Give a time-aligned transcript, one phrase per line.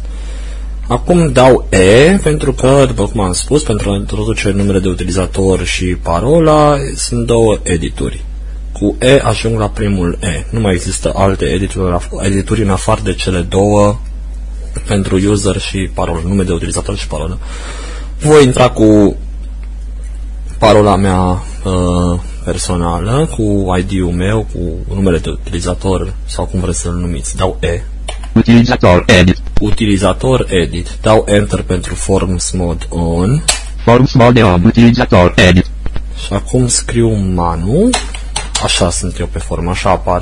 [0.87, 5.65] Acum dau E, pentru că, după cum am spus, pentru a introduce numele de utilizator
[5.65, 8.23] și parola, sunt două edituri
[8.71, 10.45] cu E ajung la primul E.
[10.49, 13.99] Nu mai există alte edituri, edituri în afară de cele două
[14.87, 17.39] pentru user și parolă, nume de utilizator și parolă.
[18.19, 19.15] Voi intra cu
[20.59, 24.59] parola mea uh, personală, cu ID-ul meu, cu
[24.95, 27.35] numele de utilizator sau cum vreți să-l numiți.
[27.35, 27.81] Dau E.
[28.33, 29.37] Utilizator edit.
[29.59, 30.97] Utilizator edit.
[31.01, 33.43] Dau Enter pentru Forms Mode On.
[33.83, 34.63] Forms Mode On.
[34.65, 35.65] Utilizator edit.
[36.25, 37.89] Și acum scriu Manu
[38.63, 40.21] Așa sunt eu pe formă, așa apar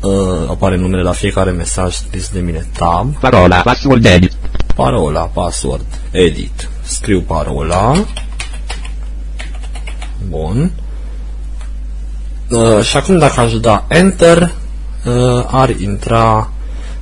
[0.00, 2.66] uh, apare numele la fiecare mesaj scris de mine.
[2.76, 3.14] Tab.
[3.20, 4.32] Parola, password edit.
[4.74, 6.68] Parola, password, edit.
[6.82, 8.04] Scriu parola.
[10.28, 10.70] Bun.
[12.50, 14.42] Uh, și acum dacă aș da Enter,
[15.04, 16.50] uh, ar intra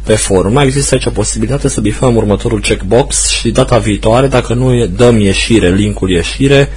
[0.05, 0.53] pe forum.
[0.53, 5.21] Mai există aici o posibilitate să bifăm următorul checkbox și data viitoare, dacă nu dăm
[5.21, 6.69] ieșire, linkul ieșire,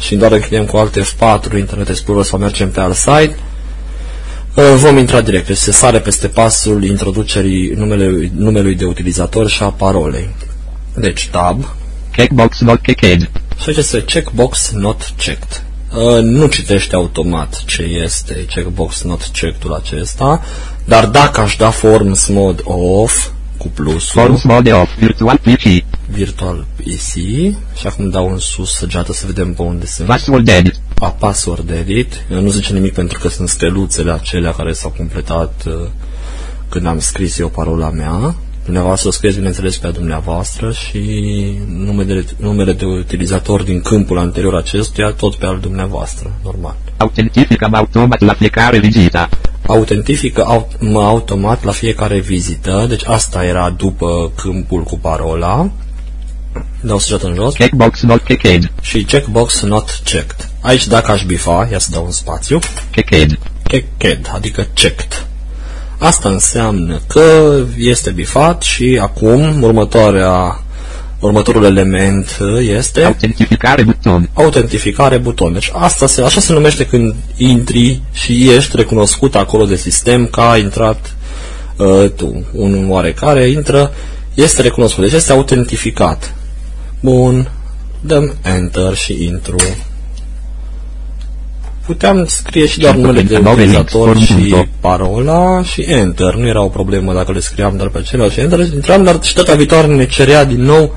[0.00, 3.36] și doar închidem cu alt F4 Internet Explorer sau mergem pe alt site,
[4.54, 5.46] uh, vom intra direct.
[5.46, 10.34] Deci se sare peste pasul introducerii numelui, numelui de utilizator și a parolei.
[10.94, 11.64] Deci tab.
[12.12, 13.30] Checkbox not checked.
[13.60, 15.62] Și aici este checkbox not checked.
[15.94, 20.44] Uh, nu citește automat ce este checkbox not checked-ul acesta,
[20.84, 23.28] dar dacă aș da forms mode off,
[23.60, 24.10] cu plus.
[24.10, 25.84] Forms mode off, virtual PC.
[26.10, 27.12] Virtual PC.
[27.78, 30.08] Și acum dau în sus săgeată să vedem pe unde sunt.
[30.08, 30.74] Password edit.
[30.98, 32.24] A, password edit.
[32.28, 35.88] Nu zice nimic pentru că sunt steluțele acelea care s-au completat uh,
[36.68, 38.34] când am scris eu parola mea.
[38.64, 41.00] Dumneavoastră o scrieți, bineînțeles, pe a dumneavoastră și
[41.68, 46.76] numele, numele de utilizator din câmpul anterior acestuia, tot pe al dumneavoastră, normal.
[46.96, 49.28] Autentificăm automat la fiecare vizită.
[49.70, 55.70] Autentifică aut automat la fiecare vizită, deci asta era după câmpul cu parola.
[56.80, 57.54] Dau săgeată în jos.
[57.54, 58.72] Checkbox not checked.
[58.80, 60.48] Și checkbox not checked.
[60.60, 62.58] Aici dacă aș bifa, ia să dau un spațiu.
[62.90, 63.38] Checked.
[63.62, 65.26] Checked, adică checked.
[65.98, 70.60] Asta înseamnă că este bifat și acum următoarea
[71.20, 74.28] următorul element este autentificare buton.
[74.32, 75.52] Autentificare buton.
[75.52, 80.40] Deci asta se, așa se numește când intri și ești recunoscut acolo de sistem că
[80.40, 81.16] a intrat
[81.76, 82.44] uh, tu.
[82.52, 83.92] Un oarecare intră,
[84.34, 85.02] este recunoscut.
[85.02, 86.34] Deci este autentificat.
[87.00, 87.50] Bun.
[88.00, 89.56] Dăm Enter și intru
[91.86, 96.34] puteam scrie și doar numele de utilizator și parola și Enter.
[96.34, 98.58] Nu era o problemă dacă le scriam doar pe acelea și Enter.
[98.58, 100.94] Intram, dar și data viitoare ne cerea din nou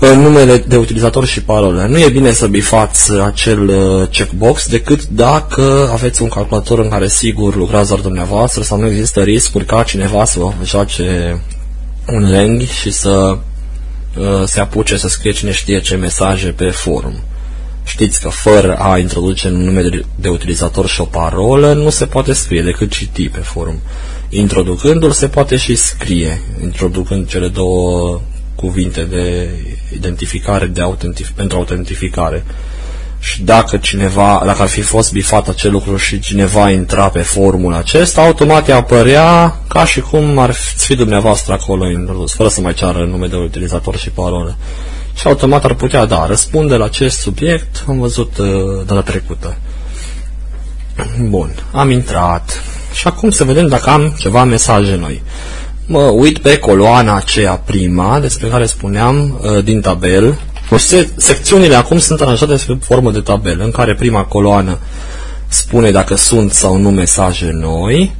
[0.00, 1.86] uh, numele de utilizator și parola.
[1.86, 7.08] Nu e bine să bifați acel uh, checkbox decât dacă aveți un calculator în care
[7.08, 11.40] sigur lucrați doar dumneavoastră sau nu există riscuri ca cineva să vă joace
[12.08, 13.38] un leng și să
[14.18, 17.14] uh, se apuce să scrie cine știe ce mesaje pe forum.
[17.84, 22.06] Știți că fără a introduce un nume de, de utilizator și o parolă nu se
[22.06, 23.78] poate scrie decât citi pe forum.
[24.28, 28.20] Introducându-l se poate și scrie, introducând cele două
[28.54, 29.50] cuvinte de
[29.94, 32.44] identificare de autentif pentru autentificare.
[33.18, 37.74] Și dacă cineva, dacă ar fi fost bifat acel lucru și cineva intra pe forumul
[37.74, 43.04] acesta, automat apărea ca și cum ar fi dumneavoastră acolo introdus, fără să mai ceară
[43.04, 44.56] nume de utilizator și parolă
[45.14, 48.46] și automat ar putea, da, răspunde la acest subiect, am văzut uh,
[48.86, 49.56] data trecută.
[51.28, 52.62] Bun, am intrat
[52.94, 55.22] și acum să vedem dacă am ceva mesaje noi.
[55.86, 60.38] mă uit pe coloana aceea prima, despre care spuneam uh, din tabel.
[60.76, 64.78] Se, secțiunile acum sunt aranjate sub formă de tabel, în care prima coloană
[65.48, 68.14] spune dacă sunt sau nu mesaje noi,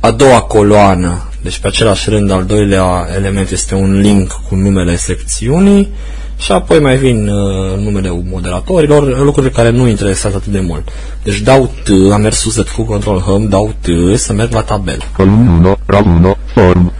[0.00, 4.96] a doua coloană, deci pe același rând al doilea element este un link cu numele
[4.96, 5.88] secțiunii
[6.36, 10.88] și apoi mai vin uh, numele moderatorilor, lucruri care nu interesează atât de mult.
[11.22, 13.86] Deci dau T, am mers sus de cu control home, dau T
[14.18, 14.98] să merg la tabel.
[15.16, 16.92] Column 1, row 1, form.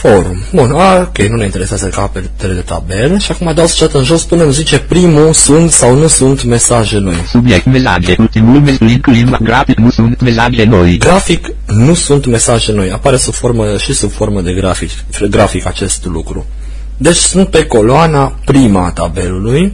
[0.00, 0.42] Forum.
[0.52, 4.22] Bun, a, ok, nu ne interesează capetele de tabel și acum dau săgeată în jos
[4.22, 7.24] până îmi zice primul sunt sau nu sunt mesaje noi.
[7.28, 10.96] Subiect mesaje, ultimul mes link limba grafic nu sunt mesaje noi.
[10.98, 12.90] Grafic nu sunt mesaje noi.
[12.90, 14.90] Apare sub formă și sub formă de grafic,
[15.30, 16.46] grafic acest lucru.
[16.96, 19.72] Deci sunt pe coloana prima a tabelului.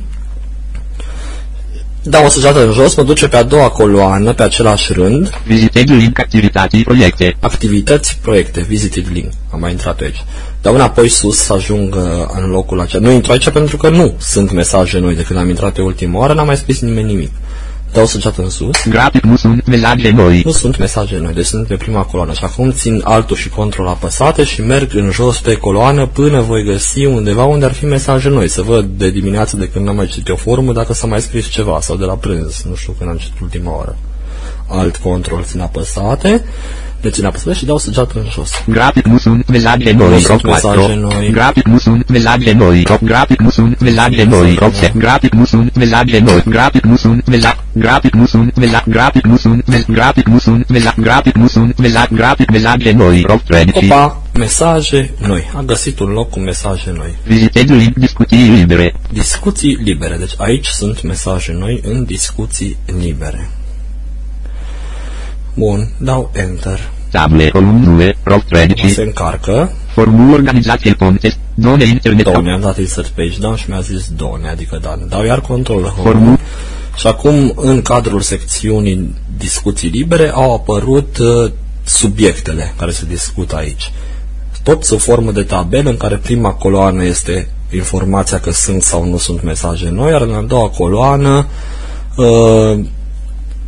[2.04, 5.40] Dau o săgeată în jos, mă duce pe a doua coloană, pe același rând.
[5.46, 7.36] Visited link activități proiecte.
[7.40, 9.30] Activități, proiecte, visited link.
[9.50, 10.24] Am mai intrat aici.
[10.62, 12.02] Dau înapoi sus să ajung uh,
[12.42, 13.06] în locul acela.
[13.06, 15.14] Nu intru aici pentru că nu sunt mesaje noi.
[15.14, 17.30] De când am intrat pe ultima oară, n-a mai scris nimeni nimic.
[17.92, 18.88] Dau săgeată în sus.
[18.88, 20.42] Grafic nu sunt mesaje noi.
[20.44, 22.32] Nu sunt mesaje noi, deci sunt pe prima coloană.
[22.32, 26.64] Și acum țin altul și control apăsate și merg în jos pe coloană până voi
[26.64, 28.48] găsi undeva unde ar fi mesaje noi.
[28.48, 31.46] Să văd de dimineață de când n-am mai citit o formă dacă s-a mai scris
[31.46, 32.62] ceva sau de la prânz.
[32.68, 33.96] Nu știu când am citit ultima oară.
[34.72, 36.44] Alt control țin apăsate
[37.02, 38.50] deci în apăsă și dau săgeată în jos.
[38.66, 40.10] Grafic nu sunt mesaje noi.
[40.10, 41.30] Nu sunt mesaje noi.
[41.30, 42.82] Grafic nu sunt mesaje noi.
[43.02, 44.56] Grafic nu sunt mesaje noi.
[44.94, 46.42] Grafic nu sunt mesaje noi.
[46.46, 47.56] Grafic nu sunt mesaje.
[47.72, 48.84] Grafic nu sunt mesaje.
[48.86, 49.82] Grafic nu sunt mesaje.
[49.90, 51.00] Grafic nu sunt mesaje.
[51.00, 52.08] Grafic nu sunt mesaje.
[52.14, 53.24] Grafic mesaje noi.
[53.72, 55.50] Opa, mesaje noi.
[55.56, 57.14] A găsit un loc cu mesaje noi.
[57.26, 58.94] Visited link discuții libere.
[59.12, 60.16] Discuții libere.
[60.16, 63.50] Deci aici sunt mesaje noi în discuții libere.
[65.54, 66.90] Bun, dau Enter.
[67.10, 68.94] Table, column 2, row 13.
[68.94, 69.72] Se încarcă.
[69.92, 72.24] Formul organizație contest, zone internet.
[72.24, 75.08] Done, am dat insert page down și mi-a zis Done, adică Dan.
[75.08, 76.08] Dau iar control home.
[76.08, 76.38] Formul.
[76.96, 81.50] Și acum, în cadrul secțiunii discuții libere, au apărut uh,
[81.84, 83.92] subiectele care se discută aici.
[84.62, 89.16] Tot sub formă de tabel în care prima coloană este informația că sunt sau nu
[89.16, 91.46] sunt mesaje noi, iar în a doua coloană
[92.16, 92.78] uh,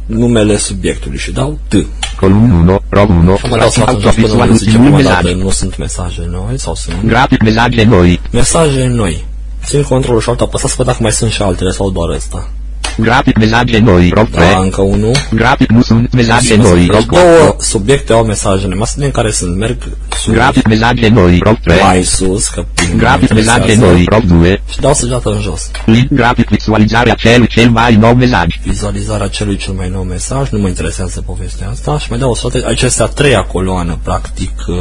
[0.06, 1.74] numele subiectului și dau T.
[2.16, 5.76] Column 1, row 1, Mă dau să fac până nu zice prima dată, nu sunt
[5.76, 8.20] mesaje noi sau sunt Grafic mesaje noi.
[8.30, 9.24] mesaje noi.
[9.64, 12.50] Țin controlul și alt apăsat să văd dacă mai sunt și altele sau doar ăsta.
[12.98, 14.10] Grafic mesaje noi.
[14.14, 14.54] Row Da, 3.
[14.62, 15.12] încă unul.
[15.34, 16.78] Grafic nu sunt mesaje noi.
[16.86, 17.56] Deci Row două 4.
[17.64, 18.78] subiecte au mesaje noi.
[18.78, 19.76] Masă din care sunt merg
[20.22, 21.40] sus, Grafic mesaje noi.
[21.42, 21.80] Row 3.
[21.82, 23.92] mai sus, că nu Grafic mă mesaje interesează.
[23.92, 24.04] noi.
[24.08, 24.62] Row 2.
[24.70, 25.70] Și dau săgeată în jos.
[25.84, 28.46] Link grafic vizualizarea celui cel mai nou mesaj.
[28.64, 32.34] Vizualizarea celui cel mai nou mesaj, nu mă interesează povestea asta și mai dau o
[32.34, 32.62] soată.
[32.66, 34.76] Aici este a treia coloană, practic, uh,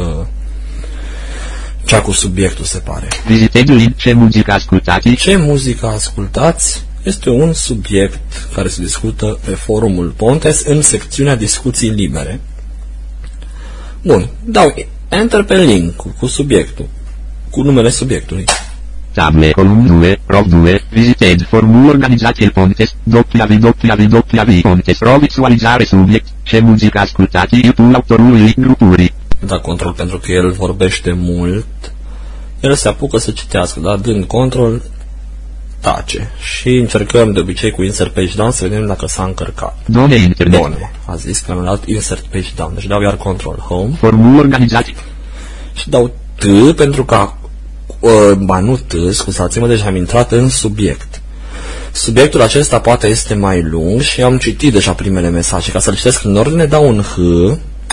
[1.84, 3.08] cea cu subiectul, se pare.
[3.26, 5.10] Vizitez link ce muzică ascultați.
[5.14, 6.82] Ce muzică ascultați?
[7.04, 12.40] Este un subiect care se discută pe forumul Pontes în secțiunea discuții libere.
[14.02, 14.74] Bun, dau
[15.08, 16.86] enter pe link cu, cu subiectul,
[17.50, 18.44] cu numele subiectului.
[19.12, 26.60] Table, column 2, row 2, vizitez formul organizație contest, www, contest, row vizualizare subiect, ce
[26.60, 29.14] muzică ascultați, YouTube autorului link grupuri.
[29.46, 31.66] Da control pentru că el vorbește mult,
[32.60, 33.96] el se apucă să citească, da?
[33.96, 34.82] Dând control,
[35.84, 36.30] tace.
[36.38, 39.76] Și încercăm de obicei cu insert page down să vedem dacă s-a încărcat.
[39.92, 40.60] Zone internet.
[40.60, 44.38] Bun, a zis că am dat insert page down, deci dau iar control home Formul
[44.38, 44.94] organizație.
[45.74, 47.28] și dau T pentru că
[48.00, 51.20] uh, ba nu T, scuzați-mă, deci am intrat în subiect.
[51.92, 55.70] Subiectul acesta poate este mai lung și am citit deja primele mesaje.
[55.70, 57.16] Ca să-l citesc în ordine, dau un H,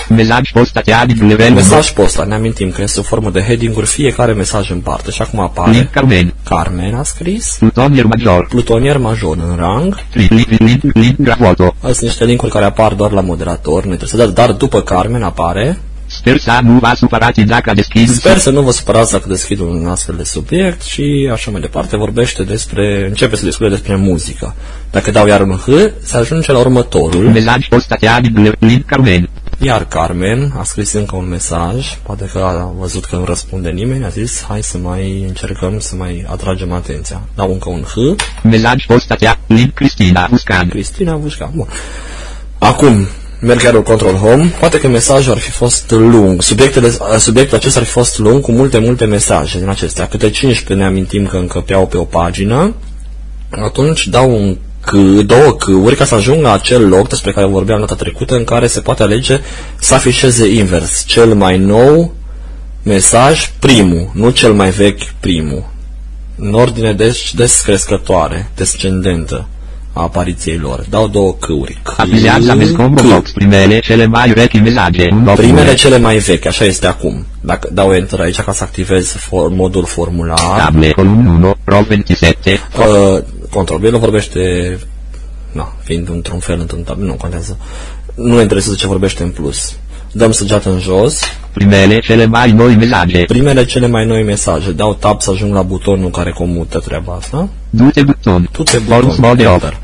[0.09, 4.33] Mesaj postatea din level mesaj posta, ne amintim că este o formă de heading-uri fiecare
[4.33, 6.33] mesaj în parte și acum apare Link Carmen.
[6.43, 8.47] Carmen a scris, Plutonier major.
[8.47, 11.63] plutonier major în rang, Link, link, link, gravoto.
[11.63, 15.79] Astea sunt niște linkuri care apar doar la moderator, nu interesează, dar după Carmen apare
[16.11, 18.09] Sper să nu vă supărați dacă deschid.
[18.09, 21.97] Sper să nu vă supărați dacă deschid un astfel de subiect și așa mai departe
[21.97, 24.55] vorbește despre, începe să discute despre muzică.
[24.91, 25.69] Dacă dau iar un H,
[26.03, 27.29] se ajunge la următorul.
[27.29, 29.29] Mesaj postatea din level link Carmen.
[29.63, 34.03] Iar Carmen a scris încă un mesaj, poate că a văzut că nu răspunde nimeni,
[34.03, 37.21] a zis hai să mai încercăm să mai atragem atenția.
[37.35, 40.69] Dau încă un H, Mesaj postatea link Cristina Buscan.
[40.69, 41.51] Cristina Vușca.
[41.55, 41.67] Bun.
[42.57, 43.07] Acum,
[43.41, 47.85] merg iar control home, poate că mesajul ar fi fost lung, Subiectele, subiectul acesta ar
[47.85, 51.87] fi fost lung cu multe, multe mesaje din acestea, câte 15 ne amintim că încăpeau
[51.87, 52.73] pe o pagină,
[53.49, 54.91] atunci dau un C,
[55.25, 58.67] două C-uri ca să ajung la acel loc despre care vorbeam data trecută în care
[58.67, 59.39] se poate alege
[59.79, 62.13] să afișeze invers, cel mai nou
[62.83, 65.69] mesaj primul, nu cel mai vechi primul.
[66.37, 69.47] În ordine des, descrescătoare, descendentă
[69.93, 70.85] a apariției lor.
[70.89, 71.81] Dau două câuri.
[71.97, 75.09] Apilează pe scombru box primele cele mai vechi mesaje.
[75.11, 75.73] Un loc Primele bune.
[75.73, 77.25] cele mai vechi, așa este acum.
[77.41, 82.59] Dacă dau enter aici ca să activez for, modul formular, Table column 1, row 27.
[82.77, 84.39] uh, control B vorbește,
[85.51, 87.57] na, fiind într-un fel, într-un tab, nu contează.
[88.15, 89.73] Nu ne interesează ce vorbește în plus.
[90.11, 91.19] Dăm săgeată în jos,
[91.53, 93.23] Primele cele mai noi mesaje.
[93.27, 94.71] primele cele mai noi mesaje.
[94.71, 97.49] Dau tab să ajung la butonul care comută treaba asta.
[97.71, 98.49] Dute buton.
[98.51, 99.63] Tu-te Forms buton, mode off.
[99.63, 99.79] enter.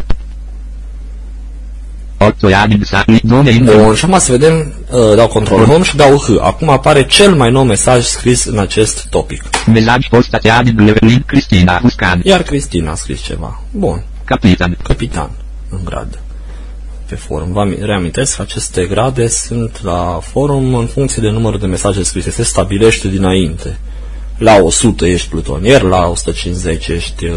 [2.20, 5.84] 8 ani sa click zone in Bun, și acum să vedem, uh, dau control home
[5.84, 6.30] și dau H.
[6.42, 9.44] Acum apare cel mai nou mesaj scris în acest topic.
[9.74, 12.22] Mesaj postatea din Levelin Cristina Uscan.
[12.24, 13.62] Iar Cristina a scris ceva.
[13.72, 14.78] Bun, Capitan.
[14.84, 15.30] capitan
[15.70, 16.20] în grad
[17.10, 17.52] pe forum.
[17.52, 22.04] Vă ami- reamintesc că aceste grade sunt la forum în funcție de numărul de mesaje
[22.04, 22.32] scrise.
[22.32, 23.78] Se stabilește dinainte.
[24.38, 27.36] La 100 ești plutonier, la 150 ești uh,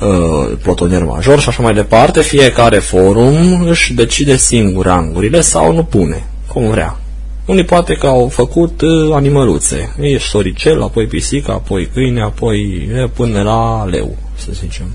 [0.00, 2.22] uh, plutonier major și așa mai departe.
[2.22, 6.98] Fiecare forum își decide singur rangurile sau nu pune, cum vrea.
[7.46, 9.94] Unii poate că au făcut uh, animăluțe.
[10.00, 14.94] Ești soricel, apoi pisică, apoi câine, apoi e, până la leu, să zicem.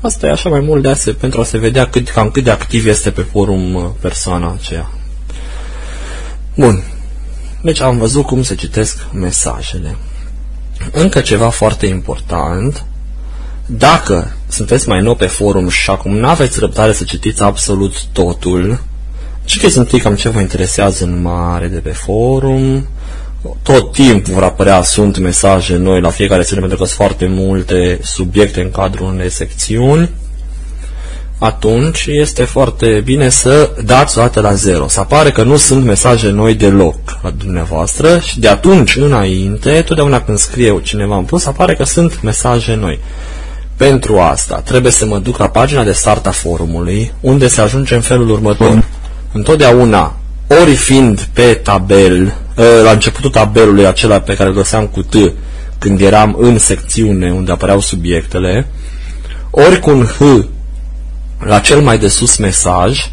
[0.00, 2.50] Asta e așa mai mult de ase pentru a se vedea cât, cam cât de
[2.50, 4.90] activ este pe forum uh, persoana aceea.
[6.56, 6.82] Bun.
[7.64, 9.96] Deci am văzut cum se citesc mesajele.
[10.92, 12.84] Încă ceva foarte important.
[13.66, 18.80] Dacă sunteți mai nou pe forum și acum nu aveți răbdare să citiți absolut totul,
[19.44, 22.86] citiți întâi cam ce vă interesează în mare de pe forum,
[23.62, 27.98] tot timpul vor apărea sunt mesaje noi la fiecare secțiune pentru că sunt foarte multe
[28.02, 30.10] subiecte în cadrul unei secțiuni
[31.44, 34.88] atunci este foarte bine să dați o dată la zero.
[34.88, 40.22] Să apare că nu sunt mesaje noi deloc la dumneavoastră și de atunci înainte, totdeauna
[40.22, 43.00] când scrie cineva în plus, apare că sunt mesaje noi.
[43.76, 47.94] Pentru asta trebuie să mă duc la pagina de start a forumului, unde se ajunge
[47.94, 48.84] în felul următor.
[49.32, 50.16] Întotdeauna,
[50.62, 55.14] ori fiind pe tabel, ă, la începutul tabelului acela pe care îl găseam cu T,
[55.78, 58.66] când eram în secțiune unde apăreau subiectele,
[59.50, 60.52] ori cu un H
[61.46, 63.10] la cel mai de sus mesaj,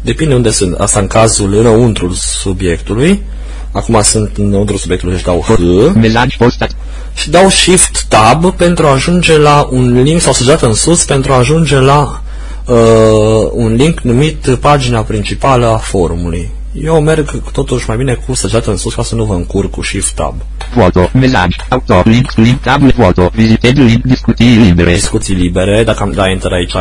[0.00, 3.22] depinde unde sunt, asta în cazul înăuntrul subiectului,
[3.72, 5.50] acum sunt înăuntru subiectului și dau H,
[5.94, 6.70] Mesaj postat.
[7.14, 11.32] și dau Shift Tab pentru a ajunge la un link sau săgeată în sus pentru
[11.32, 12.22] a ajunge la
[12.64, 12.76] uh,
[13.52, 16.50] un link numit pagina principală a forumului.
[16.72, 19.82] Eu merg totuși mai bine cu săgeată în sus ca să nu vă încurc cu
[19.82, 20.34] Shift Tab.
[20.74, 21.10] Foto.
[21.12, 21.56] Mesaj.
[21.68, 22.06] Autor.
[22.06, 22.32] Link.
[22.34, 22.60] Link.
[22.60, 22.90] Table.
[22.90, 23.30] Foto.
[23.34, 24.04] Vizited link.
[24.04, 24.92] Discuții libere.
[24.92, 26.74] Discuții libere, dacă am da Enter aici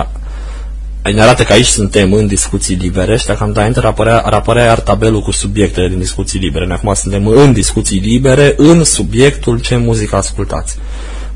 [1.14, 4.34] ne arată că aici suntem în discuții libere și dacă am da Enter apărea, ar
[4.34, 6.66] apărea iar tabelul cu subiectele din discuții libere.
[6.66, 10.78] Noi acum suntem în discuții libere, în subiectul ce muzică ascultați.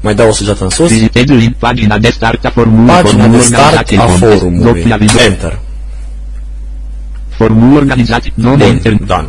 [0.02, 0.90] Mai dau o săgeată în sus.
[0.90, 1.56] Vizited link.
[1.56, 2.86] Pagina de start a formului.
[2.88, 4.32] Pagina de Formul start organizației a contest.
[4.40, 4.64] forumului.
[4.74, 5.22] Doppia video.
[5.22, 5.60] Enter.
[7.30, 8.34] Formul organizației.
[8.42, 9.06] Zone Bun, intern.
[9.06, 9.28] done.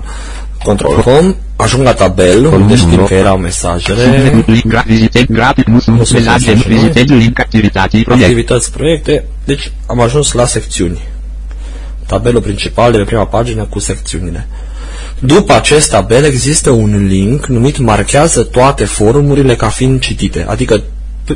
[0.64, 4.73] Control Home, ajung la tabel, unde știm că erau mesajele, Link.
[4.75, 5.66] gra- Vizited grafic.
[5.66, 6.50] Nu sunt sunt mesaje.
[6.50, 6.78] mesaje noi.
[6.78, 7.38] Vizited link.
[7.38, 8.02] Activității.
[8.02, 8.25] Proiect.
[8.25, 11.00] activități, proiecte, deci am ajuns la secțiuni.
[12.07, 14.47] Tabelul principal de pe prima pagină cu secțiunile.
[15.19, 20.83] După acest tabel există un link numit marchează toate forumurile ca fiind citite, adică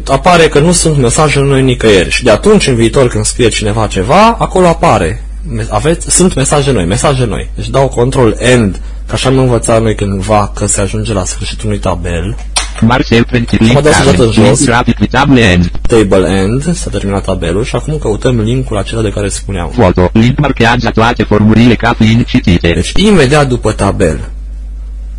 [0.06, 3.87] apare că nu sunt mesaje noi nicăieri și de atunci în viitor când scrie cineva
[3.87, 5.23] ceva, acolo apare.
[5.49, 7.50] Me- Aveți, sunt mesaje noi, mesaje noi.
[7.54, 11.66] Deci dau control end, că așa am învățat noi cândva că se ajunge la sfârșitul
[11.66, 12.36] unui tabel.
[12.80, 13.60] Marcel Pentit.
[13.60, 13.80] Mă Link.
[13.80, 14.10] dau să Table.
[14.16, 14.46] dată Link.
[14.46, 14.64] jos.
[14.64, 15.08] Grafic.
[15.10, 15.70] Table end.
[15.88, 19.68] Table end, s-a terminat tabelul și acum căutăm linkul acela de care spuneam.
[19.70, 20.10] Foto.
[20.12, 22.72] Link marchează toate formulile ca fiind citite.
[22.75, 24.20] Deci, imediat după tabel,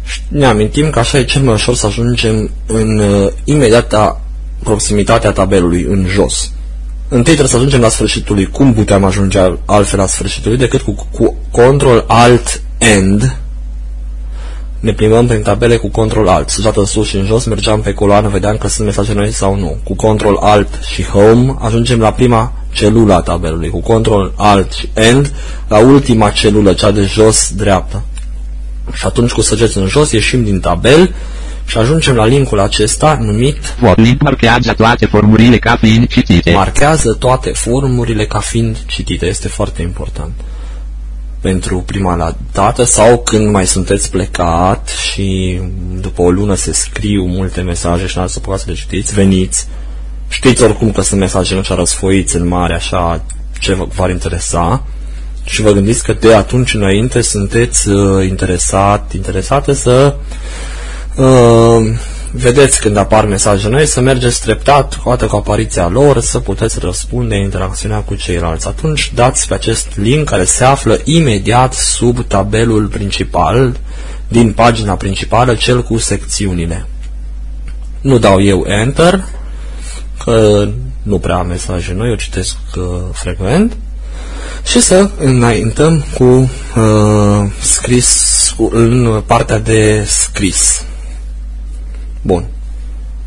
[0.05, 4.21] și ne amintim că așa e cel mai ușor să ajungem în uh, imediata
[4.63, 6.51] proximitatea tabelului, în jos.
[7.09, 8.49] Întâi trebuie să ajungem la sfârșitul lui.
[8.49, 13.35] Cum puteam ajunge al- altfel la sfârșitul lui decât cu, cu Control Alt End.
[14.79, 16.49] Ne plimbăm prin tabele cu Control Alt.
[16.49, 19.55] Săgeată în sus și în jos, mergeam pe coloană, vedeam că sunt mesaje noi sau
[19.55, 19.77] nu.
[19.83, 23.69] Cu Control Alt și Home ajungem la prima celulă a tabelului.
[23.69, 25.33] Cu Control Alt și End
[25.67, 28.03] la ultima celulă, cea de jos dreapta.
[28.93, 31.15] Și atunci cu săgeți în jos ieșim din tabel
[31.65, 34.01] și ajungem la linkul acesta numit Foto.
[34.01, 36.51] Link marchează toate formulile ca fiind citite.
[36.51, 39.25] marchează toate formurile ca fiind citite.
[39.25, 40.31] Este foarte important
[41.41, 45.59] pentru prima la dată sau când mai sunteți plecat și
[45.99, 49.67] după o lună se scriu multe mesaje și n-ați să să le citiți, veniți.
[50.27, 53.23] Știți oricum că sunt mesaje nu ce răsfoiți în mare, așa
[53.59, 54.83] ce vă- v-ar interesa.
[55.45, 60.15] și vă gândiți că de atunci înainte sunteți uh, interesat, interesate să
[61.15, 61.93] uh,
[62.31, 67.35] vedeți când apar mesaje noi, să mergeți treptat, odată cu apariția lor, să puteți răspunde,
[67.35, 68.67] interacționa cu ceilalți.
[68.67, 73.77] Atunci dați pe acest link care se află imediat sub tabelul principal
[74.27, 76.85] din pagina principală, cel cu secțiunile.
[78.01, 79.23] Nu dau eu Enter,
[80.23, 80.67] că
[81.03, 83.77] nu prea am mesaje noi, eu citesc uh, frecvent,
[84.63, 90.83] și să înaintăm cu uh, scris, cu, în partea de scris.
[92.27, 92.45] Bun.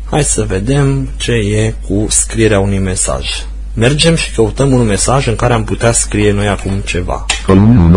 [0.09, 3.27] Hai să vedem ce e cu scrierea unui mesaj.
[3.73, 7.25] Mergem și căutăm un mesaj în care am putea scrie noi acum ceva.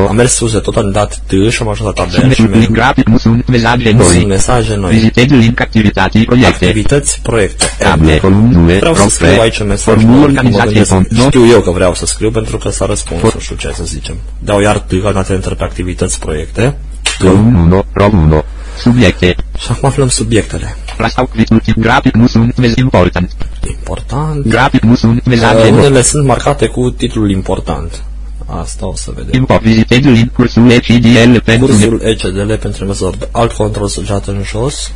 [0.08, 2.68] Am mers sus de tot, am dat T și am ajuns la tabel și Link
[2.70, 4.24] grafic nu sunt mesaje nu sunt noi.
[4.26, 4.92] mesaje noi.
[4.94, 6.46] Vizitezi link activități proiecte.
[6.66, 7.64] Activități, proiecte.
[7.78, 9.94] Table, column 2, Vreau să scriu aici un mesaj.
[9.94, 10.90] Formul mă organizație gândesc.
[10.90, 11.06] fond.
[11.08, 11.22] Nu?
[11.24, 14.14] Știu eu că vreau să scriu pentru că s-a răspuns, nu știu ce să zicem.
[14.38, 16.76] Dau iar T, că am dat enter pe activități, proiecte.
[17.18, 18.44] Column 1, row 1.
[18.78, 19.36] Subiecte.
[19.58, 20.76] Și acum aflăm subiectele.
[20.96, 23.30] Rastau clipul tip grafic nu sunt vezi important.
[23.68, 24.46] Important.
[24.46, 25.78] Grafic nu sunt mesaje Uh, noi.
[25.78, 28.02] unele sunt marcate cu titlul important.
[28.46, 29.40] Asta o să vedem.
[29.40, 33.14] Info, vizitezi link cursul ECDL pentru Cursul ECDL pentru mesor.
[33.30, 34.92] Alt control săgeată în jos.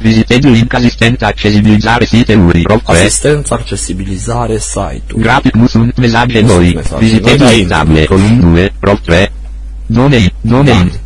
[0.00, 2.62] Vizitezi link asistent accesibilizare site-uri.
[2.66, 3.00] Row 3.
[3.00, 5.20] Asistență, accesibilizare, site-ul.
[5.22, 6.72] Grafic nu sunt mesaje Nu sunt noi.
[6.74, 9.30] mesaje Vizitezi noi, link dar table, column 2, row 3.
[9.86, 11.00] Donate, donate.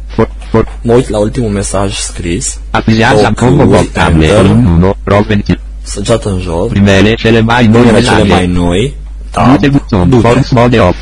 [0.54, 2.58] For, for, Mă uit la ultimul mesaj scris.
[2.70, 4.36] afizează Două combo căuri, box table, enter.
[4.40, 5.46] column 1, row 20.
[5.82, 6.68] Săgeată în jos.
[6.68, 8.46] Primele cele mai noi Numele cele mai mesaje.
[8.46, 8.94] noi.
[9.32, 10.26] Du-te buton, Du-te.
[10.28, 10.96] forms mode off.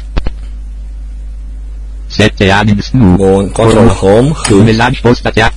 [2.07, 3.15] Sette ani snu.
[3.17, 4.49] Bun, control home, H.
[4.65, 5.53] Mesaj postate.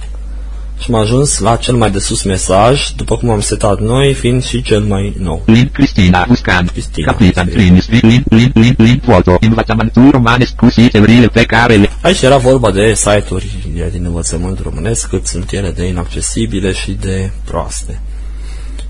[0.79, 4.43] Și am ajuns la cel mai de sus mesaj, după cum am setat noi, fiind
[4.43, 5.43] și cel mai nou.
[5.45, 6.65] Link Cristina Uscan.
[6.65, 7.11] Cristina.
[7.11, 7.87] Capitan Trimis.
[7.87, 9.37] Link, link, link, link, foto.
[9.39, 15.27] Învățământul romanescu site-urile pe care le Aici era vorba de site-uri din învățământ românesc, cât
[15.27, 18.01] sunt ele de inaccesibile și de proaste.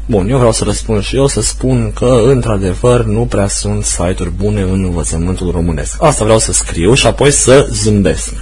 [0.06, 4.32] Bun, eu vreau să răspund și eu să spun că, într-adevăr, nu prea sunt site-uri
[4.32, 6.04] bune în învățământul românesc.
[6.04, 8.34] Asta vreau să scriu și apoi să zâmbesc.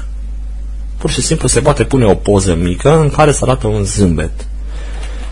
[1.03, 4.31] Pur și simplu se poate pune o poză mică în care să arată un zâmbet.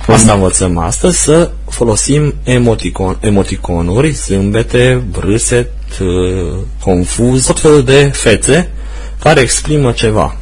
[0.08, 8.70] Asta învățăm astăzi, să folosim emoticon, emoticonuri, zâmbete, râset, uh, confuz, tot felul de fețe
[9.20, 10.36] care exprimă ceva.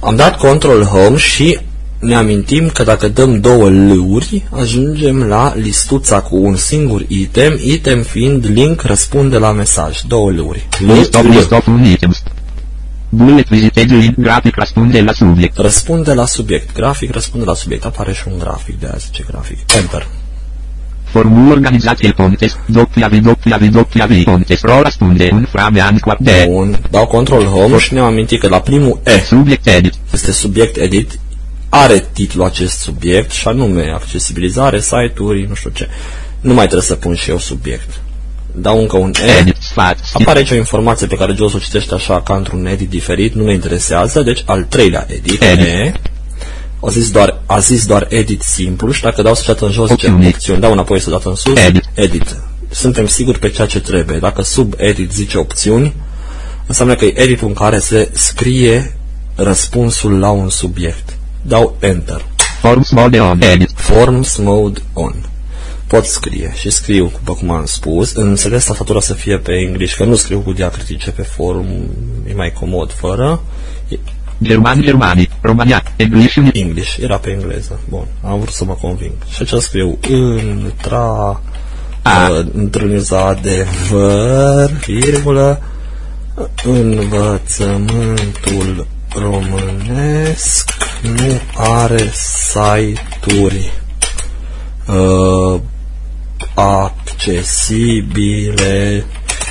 [0.00, 1.58] Am dat Control Home și
[1.98, 8.02] ne amintim că dacă dăm două lăuri, ajungem la listuța cu un singur item, item
[8.02, 10.00] fiind link răspunde la mesaj.
[10.06, 10.68] Două lăuri.
[10.78, 12.22] List of L, list of items.
[13.14, 15.56] Bullet vizitezi link grafic răspunde la subiect.
[15.56, 16.74] Răspunde la subiect.
[16.74, 17.84] Grafic răspunde la subiect.
[17.84, 19.10] Apare și un grafic de azi.
[19.10, 19.58] Ce grafic?
[19.76, 20.06] Enter.
[21.04, 23.84] Formul organizație Pontes, www
[24.24, 26.78] Pontes Pro răspunde un framean cu de Bun.
[26.90, 29.94] Dau Control Home și ne-am amintit că la primul E subiect edit.
[30.12, 31.18] este subiect edit,
[31.68, 35.88] are titlul acest subiect și anume accesibilizare, site-uri, nu știu ce.
[36.40, 38.00] Nu mai trebuie să pun și eu subiect.
[38.54, 39.38] Dau încă un E.
[39.38, 42.88] Edit, sfat, Apare aici o informație pe care Jos o citește așa ca într-un edit
[42.88, 45.66] diferit, nu ne interesează, deci al treilea edit, Edit.
[45.66, 45.92] E.
[46.84, 50.06] A zis, doar, a zis doar edit simplu și dacă dau să în jos, zice
[50.06, 50.26] Opțiuni.
[50.26, 51.84] opțiuni, dau înapoi să dată în sus, Edit.
[51.94, 52.36] edit.
[52.70, 54.18] Suntem siguri pe ceea ce trebuie.
[54.18, 55.94] Dacă sub edit zice opțiuni,
[56.66, 58.96] înseamnă că e editul în care se scrie
[59.34, 61.16] răspunsul la un subiect.
[61.42, 62.24] Dau enter.
[62.60, 63.70] forms mode on edit.
[63.74, 65.14] Forms mode on.
[65.92, 70.04] Pot scrie și scriu, după cum am spus, înțeles tastatura să fie pe english, că
[70.04, 71.66] nu scriu cu diacritice pe forum,
[72.28, 73.40] e mai comod fără.
[73.88, 73.98] E
[74.42, 77.80] German, Germani, România, English, English, era pe engleză.
[77.88, 79.12] Bun, am vrut să mă conving.
[79.34, 79.98] Și ce scriu?
[80.08, 81.40] Intra,
[82.02, 82.28] A.
[82.30, 85.62] uh, întâlniza adevăr, virgulă,
[86.64, 90.70] învățământul românesc
[91.02, 93.72] nu are site-uri
[94.86, 95.60] uh,
[97.22, 99.04] accesibile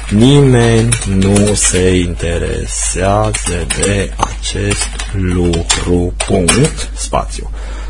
[0.09, 6.13] nimeni nu se interesează de acest lucru.
[6.27, 6.89] Punct.
[6.93, 7.49] Spațiu.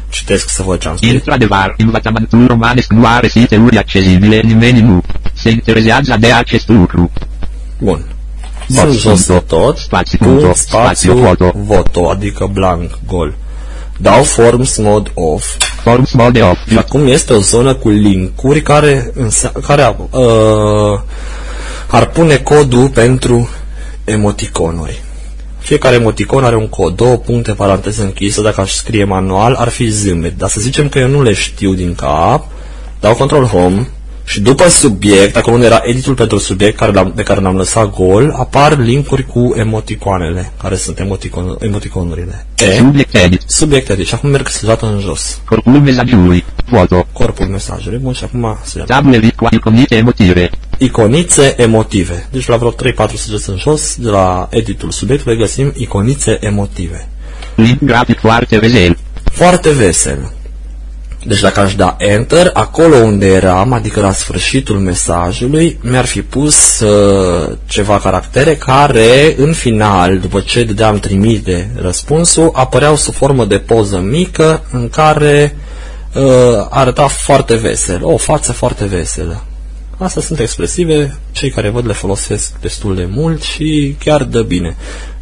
[0.09, 1.11] Citesc să văd ce am scris.
[1.11, 7.11] Într-adevăr, învățământul romanesc nu are site-uri accesibile, nimeni nu se interesează de acest lucru.
[7.79, 8.05] Bun.
[8.67, 11.51] Box Sunt jos de punto, tot, spațiu cu punto, spațiu spațiu foto.
[11.55, 13.33] voto, adică blank, gol.
[13.97, 15.57] Dau forms mode off.
[15.83, 16.69] Forms mode off.
[16.69, 20.99] Și acum este o zonă cu linkuri care, însea, care uh,
[21.87, 23.49] ar pune codul pentru
[24.03, 25.01] emoticonuri.
[25.59, 29.87] Fiecare emoticon are un cod, două puncte, paranteză închisă, dacă aș scrie manual, ar fi
[29.87, 30.37] zâmbet.
[30.37, 32.45] Dar să zicem că eu nu le știu din cap,
[32.99, 33.87] dau control home
[34.23, 37.89] Și după subiect, acolo unde era editul pentru subiect care l-am, de care l-am lăsat
[37.95, 42.45] gol, apar linkuri cu emoticoanele, care sunt emoticon, emoticonurile.
[42.57, 43.41] E, Subiect edit.
[43.45, 44.07] subiect edit.
[44.07, 45.41] Și acum merg săgeată în jos.
[45.45, 46.43] Corpul mesajului.
[46.69, 47.07] Foto.
[47.13, 47.97] Corpul mesajului.
[47.97, 50.49] Bun, și acum se Tabule cu iconice emotive.
[50.77, 52.27] iconițe emotive.
[52.31, 57.07] Deci la vreo 3-4 săgeți în jos, de la editul subiectului găsim iconițe emotive.
[57.55, 58.97] Link grafic foarte vesel.
[59.31, 60.31] Foarte vesel.
[61.23, 66.79] Deci dacă aș da Enter, acolo unde eram, adică la sfârșitul mesajului, mi-ar fi pus
[66.79, 73.57] uh, ceva caractere care, în final, după ce dădeam trimite răspunsul, apăreau sub formă de
[73.57, 75.55] poză mică în care
[76.13, 76.23] uh,
[76.69, 79.43] arăta foarte vesel, o față foarte veselă.
[79.97, 84.75] Astea sunt expresive, cei care văd le folosesc destul de mult și chiar dă bine.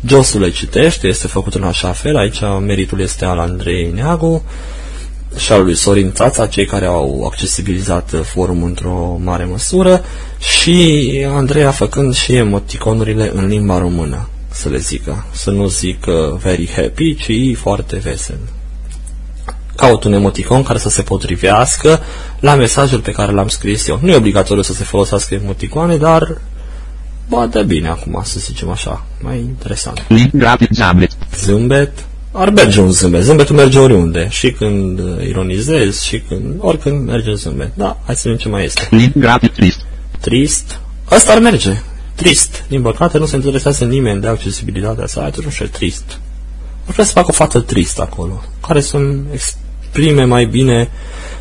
[0.06, 4.44] Josul le citește, este făcut în așa fel, aici meritul este al Andrei Neagu
[5.38, 10.04] și al lui Sorin Țața, cei care au accesibilizat forumul într-o mare măsură
[10.40, 15.26] și Andreea făcând și emoticonurile în limba română, să le zică.
[15.32, 18.40] Să nu zic uh, very happy, ci foarte vesel
[19.80, 22.00] caut un emoticon care să se potrivească
[22.40, 24.00] la mesajul pe care l-am scris eu.
[24.02, 26.38] Nu e obligatoriu să se folosească emoticoane, dar
[27.30, 30.06] bate bine acum, să zicem așa, mai interesant.
[30.08, 31.12] Link grafic zambet.
[31.36, 33.24] Zâmbet, ar merge un zâmbet.
[33.24, 37.72] Zâmbetul merge oriunde, și când uh, ironizezi, și când, oricând merge zâmbet.
[37.74, 38.88] Da, hai să vedem ce mai este.
[38.92, 39.86] Link grafic trist.
[40.20, 40.80] Trist,
[41.12, 41.82] ăsta ar merge.
[42.16, 42.64] Trist.
[42.68, 46.20] Din păcate nu se interesează nimeni de accesibilitatea site-ului, nu știu, trist.
[46.86, 50.90] Ar vrea să fac o față tristă acolo, care să-mi exprime mai bine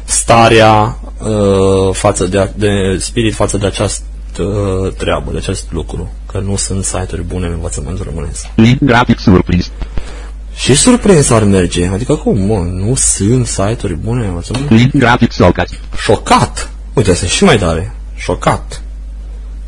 [0.04, 4.02] starea uh, față de, de spirit față de această
[4.38, 8.46] uh, treabă, de acest lucru, că nu sunt site-uri bune în învățământul românesc.
[8.54, 9.70] Link grafic surprins.
[10.58, 14.70] Și surprins ar merge, adică cum, mă, nu sunt site-uri bune în învățământ?
[14.70, 15.68] Link grafic socat.
[16.00, 16.70] Șocat!
[16.92, 17.94] Uite, sunt și mai tare.
[18.16, 18.82] Șocat.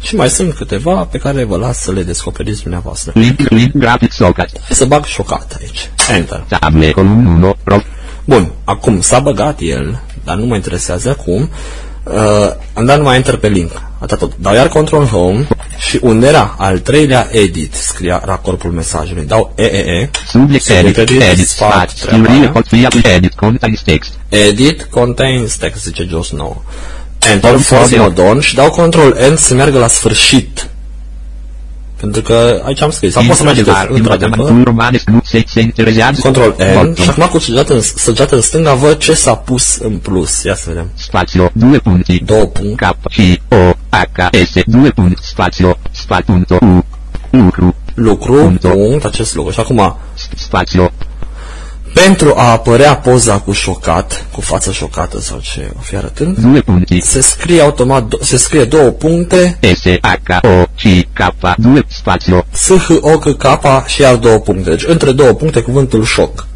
[0.01, 3.13] Și mai sunt câteva pe care vă las să le descoperiți dumneavoastră.
[3.15, 4.51] Link, link grafic socat.
[4.53, 5.91] Hai să bag șocat aici.
[6.09, 6.45] Enter.
[6.49, 7.57] Table column 1.
[7.65, 7.77] Ro.
[8.25, 11.51] Bun, acum s-a băgat el, dar nu mă interesează acum.
[12.05, 13.83] Uh, am dat numai enter pe link.
[14.01, 14.33] Atât tot.
[14.37, 15.47] Dau iar control home
[15.79, 19.25] și unde era al treilea edit, scria la corpul mesajului.
[19.25, 20.11] Dau EEE.
[20.27, 20.97] Subiect edit.
[20.97, 21.49] edit, Edit.
[21.49, 22.01] sfat, Spot.
[22.09, 22.51] treaba Iurie aia.
[22.51, 23.35] pot fi apoi edit.
[23.35, 24.13] Contains text.
[24.29, 26.65] Edit contains text, zice jos nou.
[27.33, 28.01] Enter, Form force model.
[28.01, 30.67] mode on și dau control N să meargă la sfârșit.
[32.01, 34.51] Pentru că aici am scris, sau poți să mergi jos, într-adevăr.
[34.51, 36.21] Un romanes nu se se interesează.
[36.21, 36.95] Control N Bottom.
[36.95, 40.43] și acum cu săgeată în, săgeată în stânga văd ce s-a pus în plus.
[40.43, 40.91] Ia să vedem.
[40.95, 41.51] Spazio.
[41.53, 42.23] Due punti.
[42.25, 42.85] Două puncte.
[42.85, 46.85] K, C, O, H, S, due punti, spazio, spa, punto, U,
[47.31, 48.61] lucru, Lucru, Punct.
[48.61, 49.53] punct, acest lucru.
[49.53, 49.97] Și acum,
[50.37, 50.91] spazio,
[51.95, 56.61] pentru a apărea poza cu șocat, cu față șocată sau ce o fi arătând, due
[56.61, 61.83] punti, se scrie automat, do- se scrie două puncte, S, H, O, C, K, due,
[61.89, 64.71] spazio, S, H, O, C, K și iar două puncte.
[64.71, 66.47] Deci între două puncte cuvântul șoc.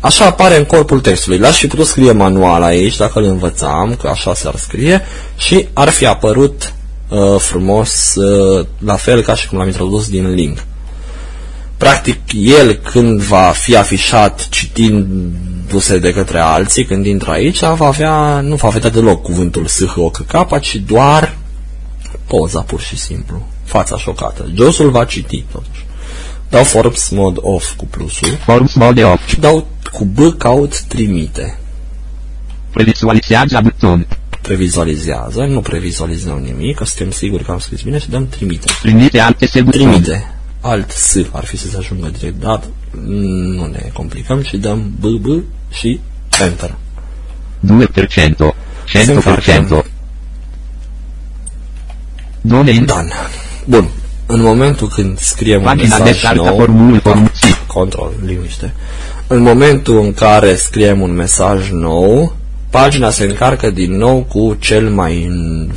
[0.00, 1.38] Așa apare în corpul textului.
[1.38, 5.02] L-aș fi putut scrie manual aici, dacă îl învățam, că așa s-ar scrie,
[5.36, 6.72] și ar fi apărut
[7.08, 10.58] uh, frumos, uh, la fel ca și cum l-am introdus din link.
[11.80, 18.40] Practic, el când va fi afișat citindu-se de către alții, când intră aici, va avea,
[18.40, 21.36] nu va vedea deloc cuvântul S, H, O, C, K, ci doar
[22.26, 23.46] poza pur și simplu.
[23.64, 24.50] Fața șocată.
[24.54, 25.84] Josul va citi, totuși.
[26.48, 31.58] Dau Forbes mod off cu plusul forms mode off, și dau cu B caut trimite.
[32.70, 34.06] previzualizează buton,
[34.42, 38.72] Previzualizează, nu previzualizăm nimic, că suntem siguri că am scris bine și dăm trimite.
[38.82, 40.34] trimite alte se buton, Trimite.
[40.60, 42.60] Alt S ar fi să se ajungă direct, dar
[43.06, 46.00] nu ne complicăm și dăm B, B și
[46.40, 46.74] Enter.
[47.66, 48.54] 2%,
[49.80, 49.84] 100%.
[52.40, 53.12] Done in Done.
[53.64, 53.88] Bun.
[54.26, 57.66] În momentul când scriem un Pagina de mesaj carta nou, formul form C.
[57.66, 58.74] control, liniște.
[59.26, 62.36] În momentul în care scriem un mesaj nou,
[62.70, 65.30] pagina se încarcă din nou cu cel mai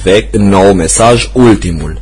[0.04, 2.02] vechi, nou mesaj, ultimul.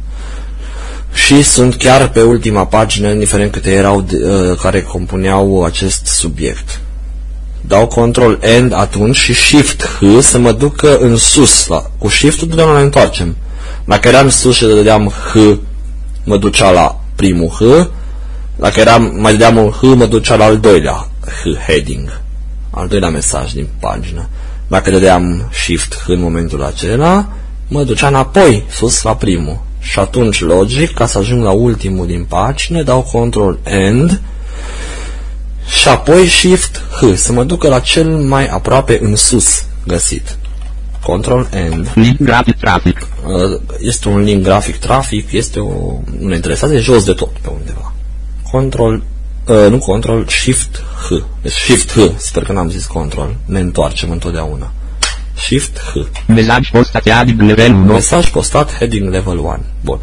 [1.14, 6.80] Și sunt chiar pe ultima pagină, indiferent câte erau de, uh, care compuneau acest subiect.
[7.62, 11.68] Dau control end atunci și shift H să mă ducă în sus.
[11.68, 13.36] La, cu shift-ul totdeauna ne întoarcem.
[13.86, 15.58] Dacă eram sus și dădeam H,
[16.24, 17.88] mă ducea la primul H.
[18.56, 22.22] Dacă eram, mai dădeam un H, mă ducea la al doilea H, heading.
[22.70, 24.28] Al doilea mesaj din pagină.
[24.68, 27.28] Dacă dădeam shift H în momentul acela,
[27.68, 29.60] mă ducea înapoi, sus la primul.
[29.82, 34.22] Și atunci, logic, ca să ajung la ultimul din pagină, dau control end
[35.80, 40.38] și apoi shift H, să mă ducă la cel mai aproape în sus găsit.
[41.04, 41.92] Control End.
[41.96, 43.08] Link graphic traffic.
[43.26, 47.50] Uh, este un link grafic trafic, este o, un interesat, e jos de tot pe
[47.50, 47.94] undeva.
[48.52, 49.04] Control,
[49.48, 51.14] uh, nu Control, Shift H.
[51.42, 54.72] Deci Shift H, sper că n-am zis Control, ne întoarcem întotdeauna.
[55.42, 55.98] Shift H.
[56.28, 57.94] Mesaj postat heading level 1.
[57.94, 59.58] Mesaj postat heading level 1.
[59.82, 60.00] Bun.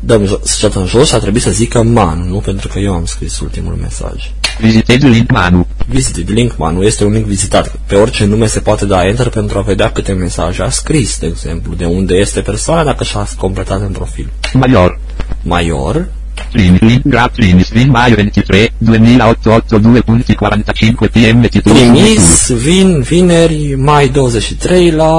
[0.00, 3.04] Dăm jos, și atunci jos a trebuit să zică man, nu pentru că eu am
[3.04, 4.30] scris ultimul mesaj.
[4.60, 5.66] Visited link manu.
[5.86, 7.76] Visited link manu este un link vizitat.
[7.86, 11.26] Pe orice nume se poate da enter pentru a vedea câte mesaje a scris, de
[11.26, 14.32] exemplu, de unde este persoana dacă și-a completat în profil.
[14.52, 14.98] Major.
[15.42, 16.08] Major,
[16.56, 24.08] Trini link grab trini string maio 23 2008 2.45 pm titlu trimis vin vineri mai
[24.08, 25.12] 23 la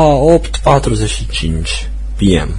[0.63, 2.49] 8.45 PM.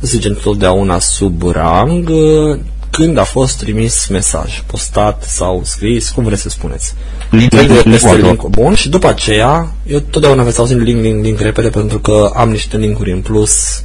[0.00, 2.58] Zicem totdeauna sub rang uh,
[2.90, 6.94] când a fost trimis mesaj, postat sau scris, cum vreți să spuneți.
[7.30, 8.26] Link Trebuie link peste foto.
[8.26, 12.30] link bun și după aceea, eu totdeauna veți auzi link, link, link repede pentru că
[12.34, 13.82] am niște linkuri în plus,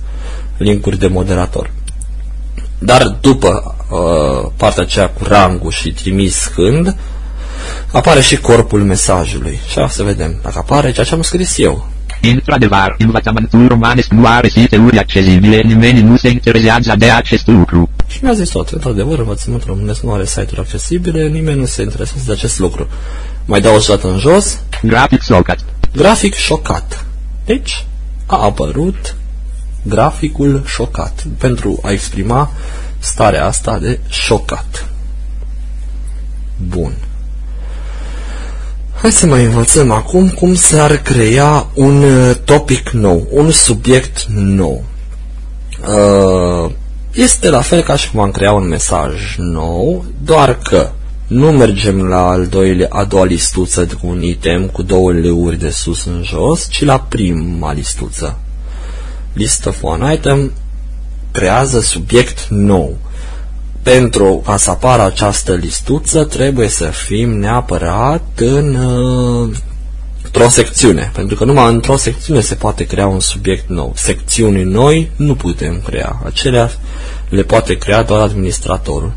[0.57, 1.71] linkuri de moderator.
[2.79, 6.95] Dar după uh, partea aceea cu rangul și trimis când,
[7.91, 9.59] apare și corpul mesajului.
[9.69, 11.87] Și o să vedem dacă apare ceea ce am scris eu.
[12.21, 17.89] Într-adevăr, învățământul romanesc nu are site-uri accesibile, nimeni nu se interesează de acest lucru.
[18.07, 22.23] Și mi-a zis tot, într-adevăr, învățământul românesc nu are site-uri accesibile, nimeni nu se interesează
[22.25, 22.87] de acest lucru.
[23.45, 25.59] Mai dau o dată în jos, Graphic socket.
[25.95, 27.05] grafic șocat.
[27.45, 27.85] Deci,
[28.25, 29.15] a apărut
[29.87, 32.51] graficul șocat pentru a exprima
[32.99, 34.89] starea asta de șocat.
[36.67, 36.93] Bun.
[39.01, 44.83] Hai să mai învățăm acum cum s-ar crea un uh, topic nou, un subiect nou.
[45.81, 46.71] Uh,
[47.17, 50.89] Este la fel ca și cum am crea un mesaj nou, doar că
[51.27, 55.69] nu mergem la al doilea, a doua listuță cu un item cu două leuri de
[55.69, 58.39] sus în jos, ci la prima listuță.
[59.37, 60.51] List of one item
[61.31, 62.97] creează subiect nou.
[63.83, 69.55] Pentru ca să apară această listuță, trebuie să fim neapărat în uh,
[70.23, 73.93] într-o secțiune, pentru că numai într-o secțiune se poate crea un subiect nou.
[73.95, 76.21] Secțiuni noi nu putem crea.
[76.25, 76.71] Acelea
[77.29, 79.13] le poate crea doar administratorul.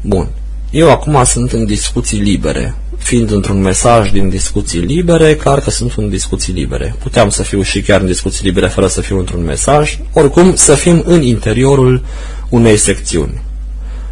[0.00, 0.28] Bun.
[0.70, 2.74] Eu acum sunt în discuții libere.
[3.02, 6.94] Fiind într-un mesaj din discuții libere, clar că sunt în discuții libere.
[6.98, 9.98] Puteam să fiu și chiar în discuții libere fără să fiu într-un mesaj.
[10.12, 12.04] Oricum, să fim în interiorul
[12.48, 13.42] unei secțiuni.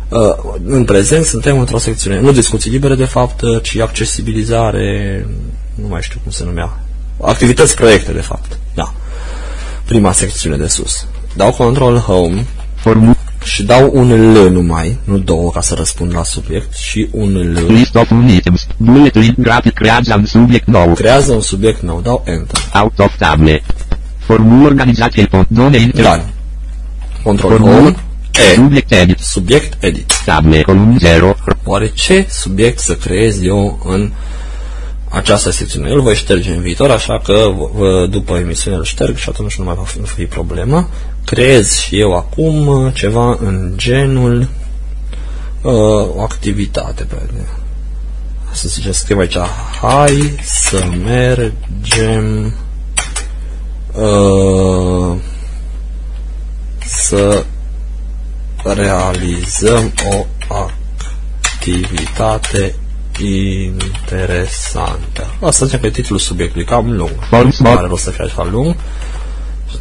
[0.08, 5.26] Uh, în prezent suntem într-o secțiune, nu discuții libere de fapt, uh, ci accesibilizare,
[5.74, 6.80] nu mai știu cum se numea,
[7.20, 8.94] activități proiecte de fapt, da.
[9.84, 11.06] Prima secțiune de sus.
[11.36, 16.22] Dau control home Formu și dau un L numai, nu două ca să răspund la
[16.22, 17.72] subiect, și un L.
[17.72, 18.66] list of items.
[18.76, 20.92] Bullet link graphic creează un subiect nou.
[20.94, 22.58] Creează un subiect nou, dau enter.
[22.82, 23.62] Out of table.
[24.18, 26.04] Formul organizației Pontone Inter.
[26.04, 26.24] Done.
[27.22, 27.72] Control Formul.
[27.72, 27.94] home,
[28.50, 29.18] E, Subiect edit.
[29.18, 30.12] subiect edit.
[30.24, 31.34] Table column 0.
[31.64, 34.10] Oare ce subiect să creez eu în
[35.08, 35.90] această secțiune?
[35.90, 39.64] Îl voi șterge în viitor, așa că vă- după emisiune îl șterg și atunci nu
[39.64, 40.88] mai va fi, fi problemă.
[41.24, 44.48] Creez și eu acum uh, ceva în genul
[45.62, 45.72] uh,
[46.14, 47.04] o activitate.
[47.04, 47.16] Pe,
[48.52, 49.36] să zicem, scriem aici,
[49.80, 52.54] hai să mergem
[53.94, 55.16] uh,
[56.86, 57.44] să
[58.62, 60.24] realizăm o
[61.44, 62.74] activitate
[63.20, 65.26] interesantă.
[65.40, 67.10] Asta zicem că e titlul subiectului, cam lung.
[67.28, 67.78] Forms Nu mod.
[67.78, 68.76] are rost să fie așa lung.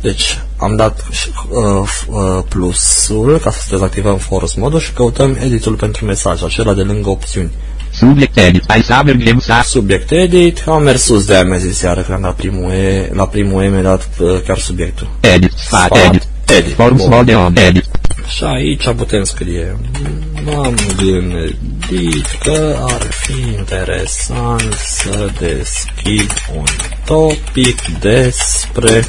[0.02, 5.38] Deci, am dat și, uh, f- uh, plusul ca să dezactivăm force modul și căutăm
[5.44, 7.52] editul pentru mesaj, acela de lângă opțiuni.
[7.94, 8.64] Subiect edit.
[8.68, 12.14] Hai să mergem să Subiect edit, am mers sus de aia mi-a zis iară când
[12.16, 15.08] am dat primul E, la primul E mi-a dat uh, chiar subiectul.
[15.20, 15.52] edit.
[15.56, 16.24] Sfat Sfat edit.
[16.58, 16.74] edit.
[16.76, 17.10] Forms Bun.
[17.10, 17.86] mode on edit.
[18.28, 19.78] Și aici putem scrie
[20.48, 26.66] M-am gândit că ar fi interesant să deschid un
[27.06, 29.06] topic despre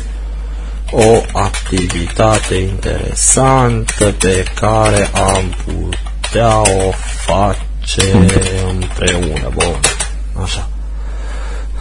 [0.91, 6.93] o activitate interesantă pe care am putea o
[7.27, 8.29] face
[8.69, 9.51] împreună.
[9.55, 9.81] Bun.
[10.43, 10.69] Așa.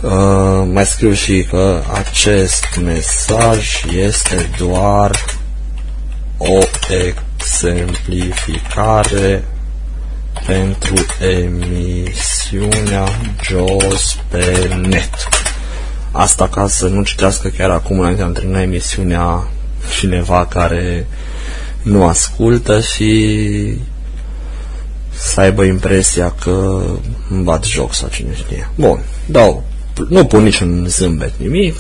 [0.01, 5.11] Uh, mai scriu și că acest mesaj este doar
[6.37, 6.57] o
[7.47, 9.43] exemplificare
[10.45, 13.07] pentru emisiunea
[13.43, 15.09] Jos pe net.
[16.11, 19.47] Asta ca să nu citească chiar acum înainte de a termina emisiunea
[19.99, 21.07] cineva care
[21.81, 23.73] nu ascultă și
[25.13, 26.81] să aibă impresia că
[27.29, 28.69] îmi bat joc sau cine știe.
[28.75, 29.63] Bun, dau
[30.09, 31.75] nu pun niciun zâmbet, nimic,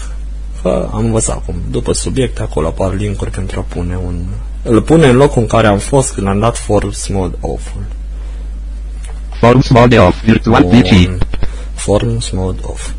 [0.61, 1.55] că am învățat cum.
[1.71, 4.25] După subiecte, acolo apar linkuri pentru a pune un...
[4.69, 7.85] Îl pune în locul în care am fost când am dat Forms Mode Off-ul.
[9.39, 11.09] Forms Mode Off, virtual PC.
[11.73, 12.89] Forms Mode Off.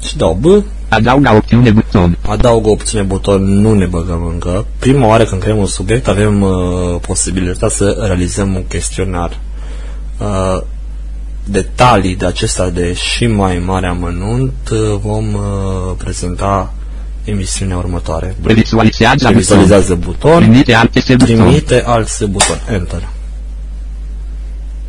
[0.00, 0.64] Și dau B.
[0.88, 2.18] Adaugă opțiune buton.
[2.28, 4.66] Adaugă opțiune buton, nu ne băgăm încă.
[4.78, 6.50] Prima oară când creăm un subiect avem uh,
[7.00, 9.38] posibilitatea să realizăm un chestionar.
[10.18, 10.62] Uh,
[11.44, 16.72] detalii de acesta de și mai mare amănunt uh, vom uh, prezenta
[17.30, 18.36] emisiunea următoare.
[18.42, 20.40] Vizualizează Vizualizează buton.
[20.42, 21.36] Trimite alte se buton.
[21.36, 22.60] Trimite alt buton.
[22.72, 23.08] Enter.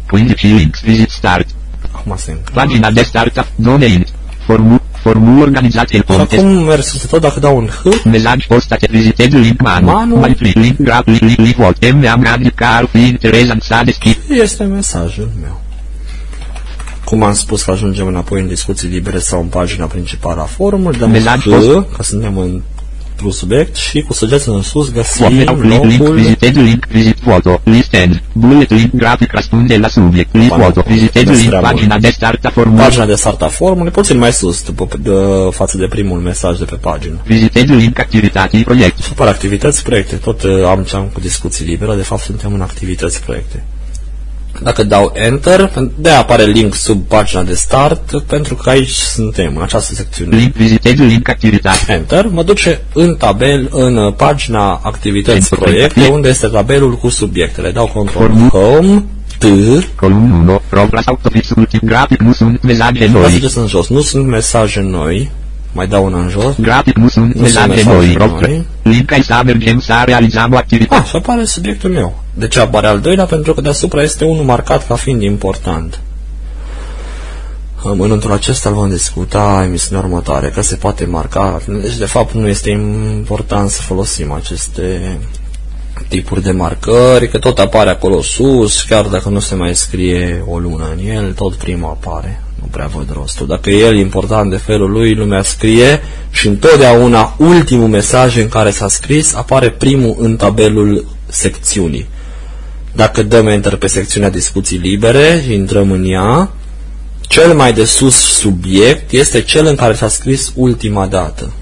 [0.07, 1.47] Quindi links, visit start.
[1.91, 2.51] Acum se încă.
[2.53, 4.05] Pagina de startup, domain.
[4.45, 6.41] Formu, formu organizate Și contest.
[6.41, 8.03] acum merg sus de tot dacă dau un H.
[8.05, 9.85] Mesaj postate, vizitez link manu.
[9.91, 10.15] Manu.
[10.15, 11.91] Mai free link, grab, link, link, link, vot.
[11.91, 14.17] M am gradit că ar fi interesant să deschid.
[14.29, 15.61] Este mesajul meu.
[17.09, 20.99] Cum am spus că ajungem înapoi în discuții libere sau în pagina principală a forumului,
[20.99, 21.67] dăm Mesaj H, post.
[21.95, 22.61] că suntem în
[23.11, 27.17] într-un subiect și cu săgețul în sus găsim Open link, link, locul vizitez link, visit
[27.23, 30.63] foto, list end, bullet link, grafic răspunde la subiect, link Bani.
[30.63, 31.71] foto, vizitez Despre link, amor.
[31.71, 32.83] pagina de start a formului.
[32.83, 35.11] pagina de start a forumului, puțin mai sus, după, de,
[35.51, 37.15] față de primul mesaj de pe pagină.
[37.25, 38.97] Vizitez link, activități, proiect.
[38.97, 40.15] Și apar activități, proiecte.
[40.15, 43.63] Tot uh, am ce am cu discuții libere, de fapt suntem în activități, proiecte.
[44.61, 49.61] Dacă dau Enter, de apare link sub pagina de start, pentru că aici suntem, în
[49.61, 50.35] această secțiune.
[50.37, 51.91] Link, vizitez link, activități.
[51.91, 56.15] Enter, mă duce în tabel, în uh, pagina activități Pentru proiecte, proiecte.
[56.15, 57.71] unde este tabelul cu subiectele.
[57.71, 59.03] Dau control Formu- Home,
[59.37, 59.43] T,
[59.95, 63.21] Column 1, progress autofix ultim grafic, nu sunt mesaje noi.
[63.21, 63.87] Pasageți în jos.
[63.87, 65.31] Nu sunt mesaje noi.
[65.71, 66.55] Mai dau una în jos.
[66.59, 67.95] Grafic nu sunt Nu mesaje sunt noi.
[67.97, 68.47] mesaje Progress.
[68.47, 68.65] noi.
[68.81, 71.01] Link ai să mergem să realizăm o activitate.
[71.01, 72.23] Ah, și apare subiectul meu.
[72.33, 73.25] De ce apare al doilea?
[73.25, 75.99] Pentru că deasupra este unul marcat ca fiind important.
[77.83, 81.61] În acesta îl vom discuta emisiunea următoare, că se poate marca.
[81.81, 85.17] Deci, de fapt, nu este important să folosim aceste
[86.07, 90.57] tipuri de marcări, că tot apare acolo sus, chiar dacă nu se mai scrie o
[90.57, 92.41] lună în el, tot primul apare.
[92.61, 93.47] Nu prea văd rostul.
[93.47, 98.69] Dacă e el important de felul lui, lumea scrie și întotdeauna ultimul mesaj în care
[98.69, 102.07] s-a scris apare primul în tabelul secțiunii.
[102.91, 106.51] Dacă dăm enter pe secțiunea discuții libere și intrăm în ea,
[107.21, 111.53] cel mai de sus subiect este cel în care s-a scris ultima dată.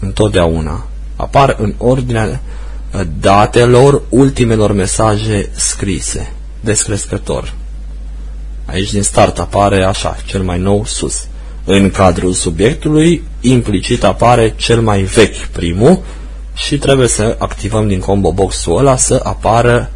[0.00, 0.86] Întotdeauna.
[1.16, 2.40] Apar în ordinea
[2.94, 6.32] uh, datelor ultimelor mesaje scrise.
[6.60, 7.54] Descrescător.
[8.66, 11.26] Aici din start apare așa, cel mai nou sus.
[11.64, 16.02] În cadrul subiectului, implicit apare cel mai vechi primul
[16.54, 19.90] și trebuie să activăm din combo box-ul ăla să apară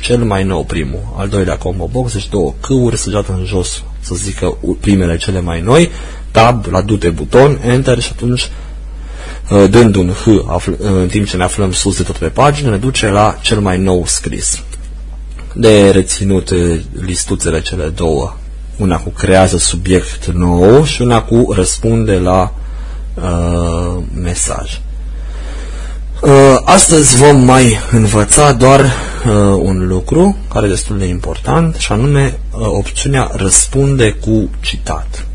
[0.00, 1.14] cel mai nou primul.
[1.16, 5.40] Al doilea combo box, deci două câuri săgeată în jos, să zică u- primele cele
[5.40, 5.90] mai noi,
[6.30, 8.50] tab la dute buton, enter și atunci
[9.50, 12.26] uh, dând un H afl- uh, în timp ce ne aflăm sus de tot pe
[12.28, 14.62] pagină, ne duce la cel mai nou scris.
[15.56, 18.36] De reținut uh, listuțele cele două.
[18.76, 22.52] Una cu creează subiect nou și una cu răspunde la
[23.14, 24.80] uh, mesaj.
[26.20, 28.90] Uh, astăzi vom mai învăța doar uh,
[29.62, 35.26] un lucru care e destul de important și anume uh, opțiunea răspunde cu citat.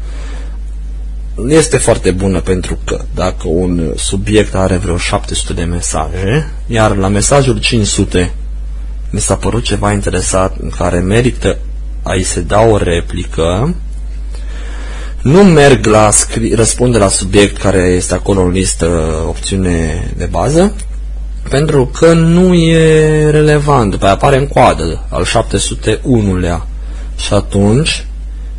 [1.48, 7.08] Este foarte bună pentru că dacă un subiect are vreo 700 de mesaje, iar la
[7.08, 8.34] mesajul 500
[9.12, 11.58] mi s-a părut ceva interesant în care merită
[12.04, 13.76] a-i se da o replică,
[15.22, 20.76] nu merg la scri- răspunde la subiect care este acolo în listă opțiune de bază,
[21.50, 23.92] pentru că nu e relevant.
[23.92, 26.68] După aia apare în coadă al 701-lea.
[27.18, 28.06] Și atunci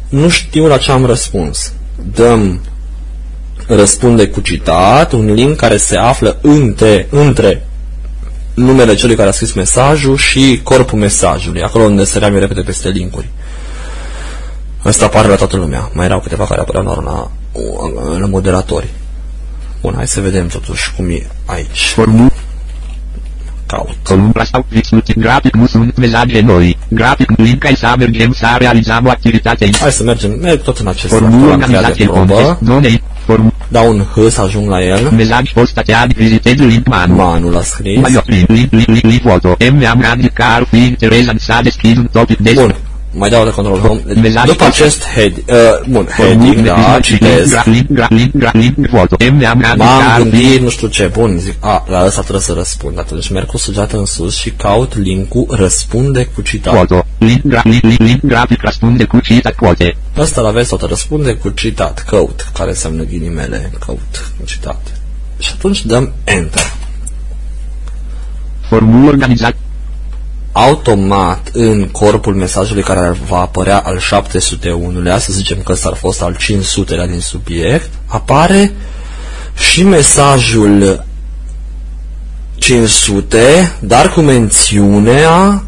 [0.08, 1.72] nu știu la ce am răspuns.
[2.14, 2.60] Dăm
[3.66, 7.66] răspunde cu citat, un link care se află între, între
[8.54, 12.88] numele celui care a scris mesajul și corpul mesajului, acolo unde săream eu repede peste
[12.88, 13.28] linkuri.
[14.82, 15.90] Asta apare la toată lumea.
[15.92, 17.30] Mai erau câteva care apăreau doar la,
[18.18, 18.86] la moderatori.
[19.80, 21.92] Bun, hai să vedem totuși cum e aici.
[21.94, 22.32] Formu,
[23.66, 23.96] Caut.
[24.02, 26.79] columna sau fix ultim grafic nu sunt mesaje noi.
[26.88, 29.70] Grafic link ai să mergem să realizăm o activitate.
[29.81, 33.42] Hai să mergem, merg tot în acest Formu, acolo am creat de organizație contest, probă.
[33.42, 33.52] domain.
[33.52, 35.10] Formu, Dau un H să ajung la el.
[35.16, 37.14] mesaj postate, ad, vizitez link manu.
[37.14, 38.00] Manul a scris.
[38.00, 39.56] Mai oprim link, link, link, link, foto.
[39.70, 42.77] M am gradit că ar fi interesant să deschid un topic de Bun.
[43.15, 44.00] Mai dau de control home.
[44.06, 44.81] Deci, Mesaj după text.
[44.81, 47.65] acest head, uh, bun, heading, da, citesc.
[49.77, 52.98] M-am gândit, nu știu ce, bun, zic, a, la ăsta trebuie să răspund.
[52.98, 56.75] Atunci merg cu săgeată în sus și caut linkul răspunde cu citat.
[56.75, 57.06] Foto.
[57.19, 59.96] Link, gra, link, link, link grafic răspunde cu citat quote.
[60.19, 64.81] Ăsta la vezi tot răspunde cu citat, căut, care înseamnă ghilimele, căut, cu citat.
[65.38, 66.73] Și atunci dăm Enter.
[68.69, 69.56] Formul organizat.
[70.53, 76.23] Automat în corpul mesajului care va apărea al 701-lea, să zicem că ăsta ar fost
[76.23, 78.73] al 500-lea din subiect, apare
[79.55, 81.05] și mesajul
[82.55, 85.65] 500, dar cu mențiunea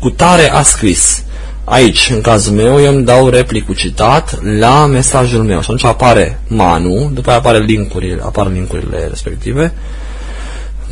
[0.00, 1.22] cu tare a scris.
[1.64, 5.84] Aici, în cazul meu, eu îmi dau replic cu citat la mesajul meu și atunci
[5.84, 9.72] apare Manu, după aia apare linkurile, apar linkurile respective,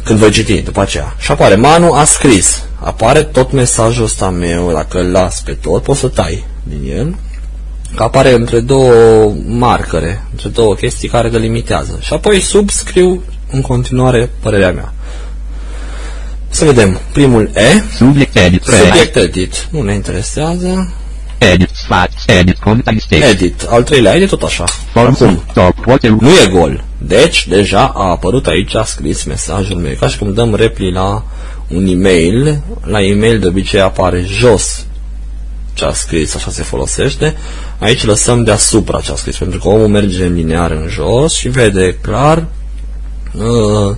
[0.07, 1.15] când voi citi după aceea.
[1.19, 2.63] Și apare Manu a scris.
[2.81, 7.15] Apare tot mesajul ăsta meu, dacă îl las pe tot, poți să tai din el.
[7.95, 11.99] Că apare între două marcare, între două chestii care delimitează.
[12.01, 14.93] Și apoi subscriu în continuare părerea mea.
[16.49, 17.01] Să vedem.
[17.13, 18.63] Primul E, Subiect edit.
[18.65, 19.67] subiect edit.
[19.71, 20.93] Nu ne interesează.
[21.39, 21.69] Edit.
[21.73, 22.11] Sfat.
[22.27, 22.57] Edit.
[22.59, 23.29] Context text.
[23.29, 23.63] Edit.
[23.69, 24.65] Al treilea edit tot așa.
[24.93, 25.13] Form.
[25.13, 25.85] Acum, Top.
[25.85, 26.09] Quote.
[26.09, 26.85] nu e gol.
[27.07, 29.91] Deci, deja a apărut aici, a scris mesajul meu.
[29.91, 31.25] E Ca și cum dăm repli la
[31.69, 32.63] un e-mail.
[32.83, 34.87] La e-mail de obicei apare jos
[35.77, 37.37] ce a scris, așa se folosește.
[37.79, 41.49] Aici lăsăm deasupra ce a scris, pentru că omul merge în linear în jos și
[41.49, 42.45] vede clar
[43.35, 43.97] uh,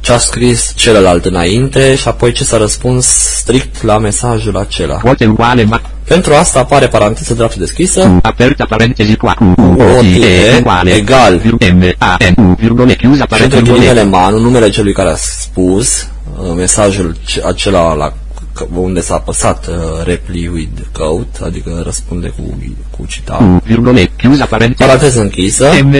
[0.00, 4.96] ce a scris celălalt înainte și apoi ce s-a răspuns strict la mesajul acela.
[4.96, 5.82] Quote uguale ma.
[6.04, 9.34] Pentru asta apare paranteză dreaptă deschisă, Aperta parentesi qua.
[9.34, 9.40] Q.
[9.40, 9.62] U.
[9.62, 10.00] O.
[10.00, 10.04] T.
[10.22, 10.58] E.
[10.58, 10.90] Uguale.
[10.94, 11.42] Egal.
[11.74, 11.82] M.
[11.98, 12.16] A.
[12.36, 12.40] N.
[12.42, 12.56] U.
[12.60, 12.94] Virgole.
[12.94, 13.62] Chiusa Și între parentesi.
[13.62, 18.12] ghilimele Manu, numele celui care a spus uh, mesajul ce- acela la
[18.52, 19.74] că- unde s-a apăsat uh,
[20.04, 22.56] reply with quote, adică răspunde cu,
[22.98, 23.40] cu citat.
[23.40, 23.60] U.
[23.64, 24.10] Virgole.
[24.16, 24.82] Chiusa parentesi.
[24.82, 25.94] Paranteză închisă M.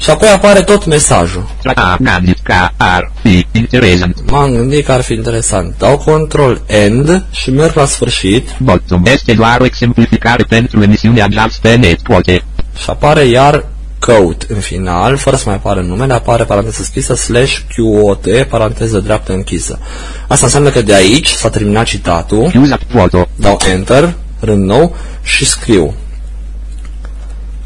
[0.00, 1.48] și apoi apare tot mesajul.
[1.62, 1.72] Tra.
[1.74, 1.96] A.
[2.00, 2.34] Gandhi.
[2.34, 2.50] K.
[2.98, 3.10] R.
[3.22, 3.56] P.
[3.56, 4.30] Interessant.
[4.30, 5.74] M-am gândit că ar fi interesant.
[5.78, 9.02] Dau control end și merg la sfârșit Bottom.
[9.04, 12.00] Este doar o exemplificare pentru emisiunea Just Net.
[12.00, 12.44] Quote.
[12.76, 13.64] și apare iar
[13.98, 19.32] quote în final, fără să mai apară numele, apare paranteză scrisă slash QOT, paranteză dreaptă
[19.32, 19.78] închisă.
[20.28, 22.50] Asta înseamnă că de aici s-a terminat citatul.
[22.50, 22.78] Chiusa.
[22.88, 23.28] Foto.
[23.36, 25.94] dau Enter, rând nou și scriu.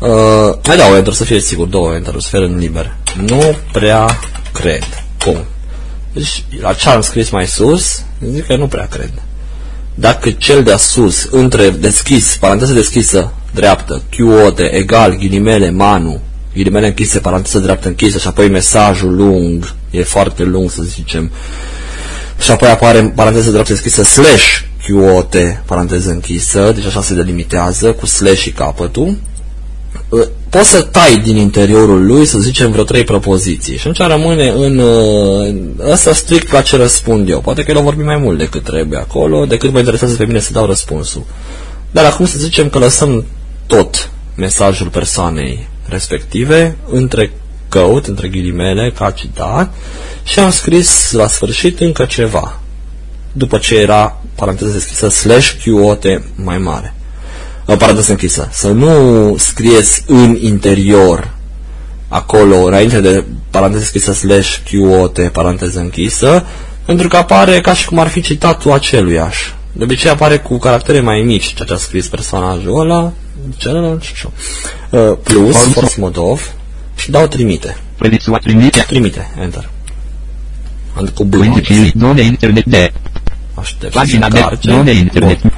[0.04, 2.96] Uh, mai dau Enter să fie sigur, două Enter, să fie rând liber.
[3.26, 4.18] Nu prea
[4.52, 5.04] cred.
[5.16, 5.44] Punct.
[6.12, 8.02] Deci, la ce am scris mai sus,
[8.32, 9.12] zic că nu prea cred.
[9.94, 16.20] Dacă cel de sus, între deschis, paranteză deschisă, dreaptă, QOT, egal, ghilimele, manu,
[16.54, 21.30] ghilimele închise, paranteză dreaptă închisă și apoi mesajul lung, e foarte lung să zicem,
[22.40, 25.34] și apoi apare paranteză dreaptă deschisă slash QOT,
[25.64, 29.16] paranteză închisă, deci așa se delimitează cu slash și capătul.
[30.08, 34.48] Uh, Poți să tai din interiorul lui, să zicem, vreo trei propoziții și atunci rămâne
[34.48, 37.40] în uh, ăsta strict la ce răspund eu.
[37.40, 40.40] Poate că el a vorbit mai mult decât trebuie acolo, decât mă interesează pe mine
[40.40, 41.24] să dau răspunsul.
[41.90, 43.24] Dar acum să zicem că lăsăm
[43.66, 47.32] tot mesajul persoanei respective între
[47.68, 49.74] căut, între ghilimele, ca citat
[50.24, 52.60] și am scris la sfârșit încă ceva.
[53.32, 56.94] După ce era paranteză deschisă slash QOT mai mare.
[57.66, 58.48] O paranteză închisă.
[58.52, 61.34] Să nu scrieți în interior
[62.08, 66.44] acolo, înainte de paranteză deschisă slash QOT, paranteză închisă,
[66.84, 69.54] pentru că apare ca și cum ar fi citatul aceluiași.
[69.72, 73.12] De obicei apare cu caractere mai mici ceea ce a scris personajul ăla,
[73.56, 74.30] celălalt și așa.
[74.90, 76.52] Uh, plus, Form- force modov,
[76.96, 77.76] și dau trimite.
[77.96, 78.84] Predicția trimite.
[78.86, 79.70] Trimite, enter.
[80.96, 81.32] Am cu B.
[81.32, 81.92] 15.
[81.94, 82.92] Nome internet de.
[83.54, 84.38] Aștept Pagina să de.
[84.38, 84.70] încarce.
[84.70, 85.40] Nome internet.
[85.40, 85.52] Bun.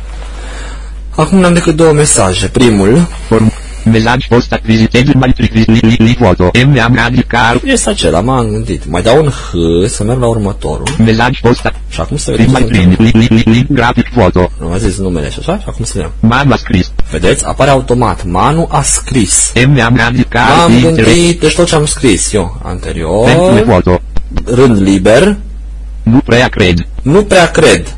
[1.16, 2.46] Acum n-am decât două mesaje.
[2.48, 3.52] Primul Form.
[3.92, 6.50] Mesaj post acquisited by trick li li li foto.
[6.66, 7.60] M am radical.
[7.64, 8.88] este acela, m-am gândit.
[8.90, 9.50] Mai dau un H
[9.88, 10.86] să merg la următorul.
[10.98, 12.44] Mesaj post Și acum să vedem.
[12.44, 13.20] prima ce se primi întâmplă.
[13.20, 14.50] li li li li grafic foto.
[14.60, 15.58] Nu mai zis numele și așa?
[15.58, 16.12] Și acum să vedem.
[16.20, 16.90] Manu scris.
[17.10, 17.44] Vedeți?
[17.44, 18.24] Apare automat.
[18.24, 19.52] Manu a scris.
[19.66, 20.56] M am radical.
[20.56, 21.04] M-am internet.
[21.04, 24.00] gândit, deci tot ce am scris eu Pentru anterior, foto.
[24.44, 25.36] rând liber,
[26.02, 26.86] Nu prea cred.
[27.02, 27.95] nu prea cred.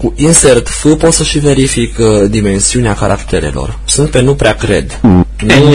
[0.00, 3.78] Cu insert F pot să și verific uh, dimensiunea caracterelor.
[3.84, 5.00] Sunt pe nu prea cred.
[5.02, 5.08] U.
[5.08, 5.24] Nu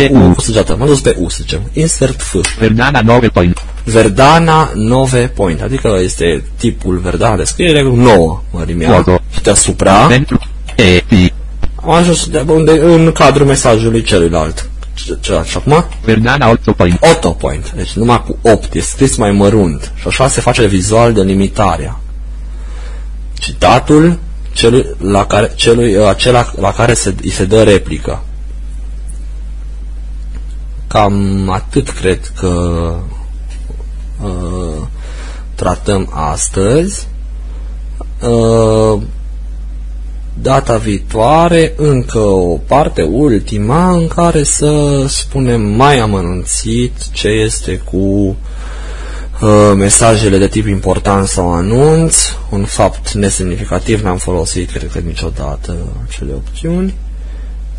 [0.09, 0.34] N, U U.
[0.34, 0.76] cu săgeată.
[0.80, 1.61] M-am dus pe U, să zicem.
[1.73, 2.36] Insert F.
[2.59, 3.61] Verdana 9 point.
[3.84, 5.61] Verdana 9 point.
[5.61, 8.91] Adică este tipul Verdana de scriere 9 mărimea.
[8.95, 9.21] Foto.
[9.34, 10.39] Și deasupra Pentru.
[10.76, 10.99] E.
[10.99, 11.32] P.
[11.84, 14.69] am ajuns de unde, în cadrul mesajului celuilalt.
[14.93, 15.86] Ce- ce- Și acum?
[16.05, 17.03] Verdana 8 point.
[17.03, 17.71] Auto point.
[17.76, 18.73] Deci numai cu 8.
[18.73, 19.91] E scris mai mărunt.
[19.99, 21.99] Și așa se face vizual delimitarea.
[23.40, 24.20] Citatul,
[24.54, 28.24] celui la care, celui, acela la care se, îi se dă replică.
[30.88, 32.50] Cam atât cred că
[34.24, 34.88] uh,
[35.56, 37.08] tratăm astăzi.
[38.22, 39.02] Uh,
[40.34, 47.98] data viitoare încă o parte ultima în care să spunem mai amănunțit ce este cu
[47.98, 48.36] uh,
[49.76, 52.18] mesajele de tip important sau anunț,
[52.50, 55.76] un fapt nesemnificativ, n-am folosit cred că niciodată
[56.08, 56.96] acele opțiuni,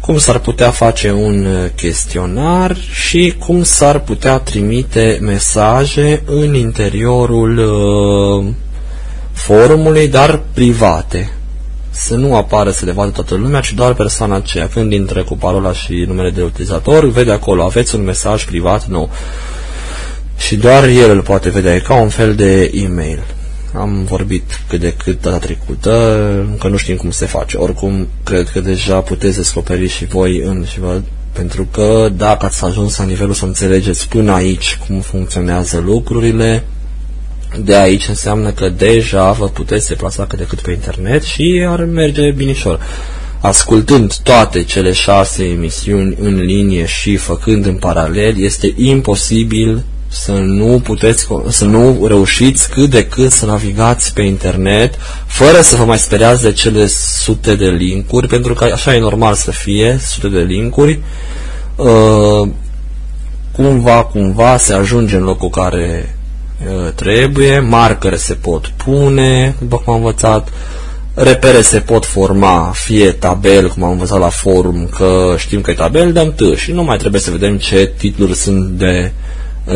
[0.01, 1.47] cum s-ar putea face un
[1.77, 8.53] chestionar și cum s-ar putea trimite mesaje în interiorul uh,
[9.33, 11.31] forumului, dar private
[11.91, 14.69] să nu apară să le vadă toată lumea, ci doar persoana aceea.
[14.69, 19.11] Când intră cu parola și numele de utilizator, vede acolo, aveți un mesaj privat nou.
[20.37, 23.22] Și doar el îl poate vedea, e ca un fel de e-mail.
[23.74, 27.57] Am vorbit cât de cât data trecută, încă nu știm cum se face.
[27.57, 31.01] Oricum, cred că deja puteți descoperi și voi în și vă,
[31.32, 36.64] pentru că dacă ați ajuns la nivelul să înțelegeți până aici cum funcționează lucrurile,
[37.59, 41.84] de aici înseamnă că deja vă puteți deplasa cât de cât pe internet și ar
[41.84, 42.80] merge binișor.
[43.41, 50.81] Ascultând toate cele șase emisiuni în linie și făcând în paralel, este imposibil să nu
[50.85, 54.95] puteți, să nu reușiți cât de cât să navigați pe internet
[55.27, 59.35] fără să vă mai speriați de cele sute de linkuri, pentru că așa e normal
[59.35, 61.01] să fie, sute de linkuri.
[61.77, 62.49] Uh,
[63.53, 66.17] cumva, cumva se ajunge în locul care
[66.65, 70.49] Uh, trebuie, marcăre se pot pune, după cum am învățat,
[71.15, 75.75] repere se pot forma, fie tabel, cum am învățat la forum, că știm că e
[75.75, 79.26] tabel, dăm T și nu mai trebuie să vedem ce titluri sunt de, uh,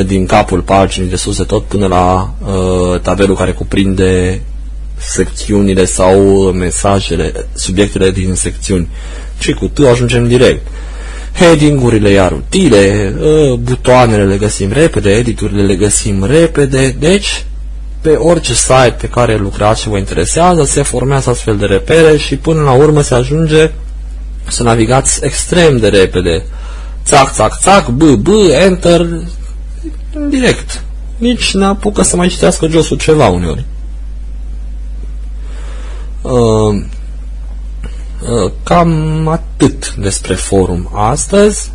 [0.06, 4.40] din capul paginii de sus de tot până la uh, tabelul care cuprinde
[4.96, 6.20] secțiunile sau
[6.52, 8.88] mesajele, subiectele din secțiuni.
[9.38, 10.66] Și cu T ajungem direct.
[10.66, 10.72] Uh,
[11.34, 17.44] heading-urile iar utile, ă, butoanele le găsim repede, editurile le găsim repede, deci
[18.00, 22.36] pe orice site pe care lucrați și vă interesează se formează astfel de repere și
[22.36, 23.70] până la urmă se ajunge
[24.48, 26.44] să navigați extrem de repede.
[27.04, 28.28] Țac, țac, țac, b, b,
[28.64, 29.06] enter,
[30.28, 30.82] direct.
[31.16, 33.64] Nici ne apucă să mai citească josul ceva uneori.
[36.22, 36.84] Uh,
[38.20, 41.72] Uh, cam atât despre forum astăzi.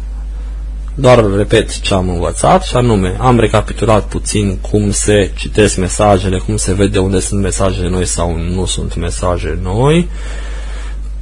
[0.95, 6.57] Doar repet ce am învățat și anume am recapitulat puțin cum se citesc mesajele, cum
[6.57, 10.09] se vede unde sunt mesaje noi sau nu sunt mesaje noi,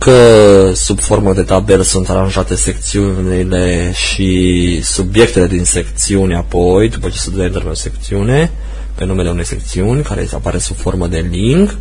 [0.04, 7.18] că sub formă de tabel sunt aranjate secțiunile și subiectele din secțiuni apoi, după ce
[7.18, 8.52] se dă enter pe o secțiune,
[8.96, 11.76] pe numele unei secțiuni, care apare sub formă de link,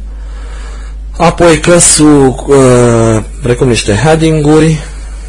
[1.17, 4.79] Apoi căsul uh, precum niște heading-uri,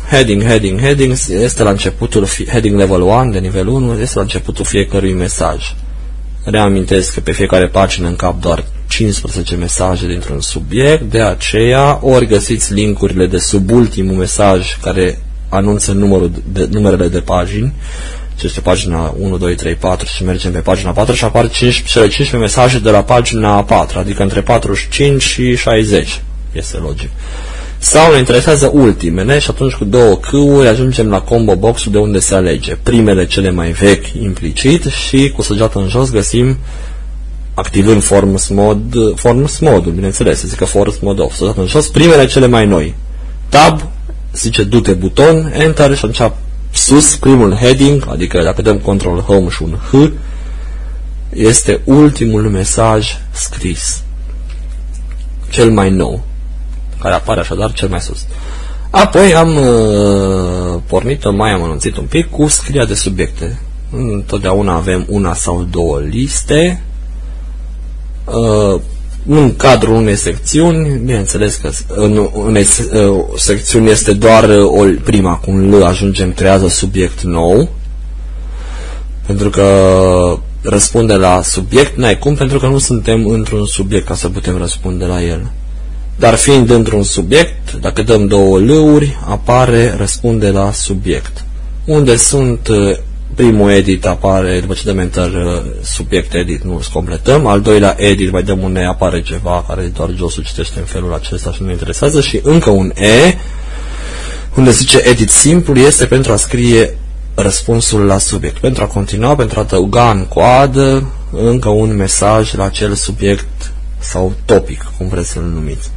[0.10, 4.66] heading, heading, heading, este la începutul, heading level 1, de nivel 1, este la începutul
[4.66, 5.76] fiecărui mesaj.
[6.44, 12.74] Reamintesc că pe fiecare pagină încap doar 15 mesaje dintr-un subiect, de aceea ori găsiți
[12.74, 15.20] linkurile de sub ultimul mesaj care
[15.50, 17.74] anunță numărul de, numerele de pagini,
[18.36, 21.84] ce este pagina 1, 2, 3, 4 și mergem pe pagina 4 și apar 5,
[21.84, 26.22] cele 15 mesaje de la pagina 4, adică între 45 și 60.
[26.52, 27.10] Este logic.
[27.78, 32.20] Sau ne interesează ultimele și atunci cu două câuri ajungem la combo box de unde
[32.20, 32.78] se alege.
[32.84, 36.58] Primele cele mai vechi implicit și cu săgeată în jos găsim
[37.54, 38.80] activând forms mod,
[39.16, 42.96] forms modul, bineînțeles, zică forms mod off, săgeată în jos, primele cele mai noi.
[43.50, 43.82] Tab,
[44.34, 46.32] zice du-te buton, enter și atunci
[46.72, 50.12] sus, primul heading, adică dacă dăm control home și un H,
[51.30, 54.02] este ultimul mesaj scris.
[55.50, 56.24] Cel mai nou,
[57.00, 58.26] care apare așadar cel mai sus.
[58.90, 63.60] Apoi am uh, pornit-o, mai am anunțit un pic cu scrierea de subiecte.
[63.92, 66.84] Întotdeauna avem una sau două liste.
[68.26, 68.80] Uh,
[69.28, 75.36] în cadrul unei secțiuni, bineînțeles că în unei uh, secțiuni este doar uh, o prima,
[75.36, 77.70] cu un L ajungem, creează subiect nou,
[79.26, 79.68] pentru că
[80.62, 85.06] răspunde la subiect, n-ai cum, pentru că nu suntem într-un subiect ca să putem răspunde
[85.06, 85.52] la el.
[86.16, 91.46] Dar fiind într-un subiect, dacă dăm două L-uri, apare răspunde la subiect.
[91.86, 92.98] Unde sunt uh,
[93.36, 97.96] primul edit apare, după ce dăm enter uh, subiect edit, nu îl completăm, al doilea
[97.98, 101.62] edit mai dăm un E, apare ceva care doar josul citește în felul acesta și
[101.62, 103.38] nu ne interesează și încă un E,
[104.56, 106.98] unde zice edit simplu, este pentru a scrie
[107.36, 108.58] răspunsul la subiect.
[108.58, 114.34] Pentru a continua, pentru a adăuga în coadă încă un mesaj la acel subiect sau
[114.46, 115.90] topic, cum vreți să-l numiți.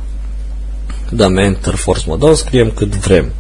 [1.11, 3.33] dăm Enter, Force Mode scriem cât vrem.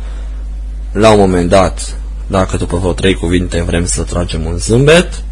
[0.92, 5.22] La un moment dat, dacă după vreo trei cuvinte vrem să tragem un zâmbet,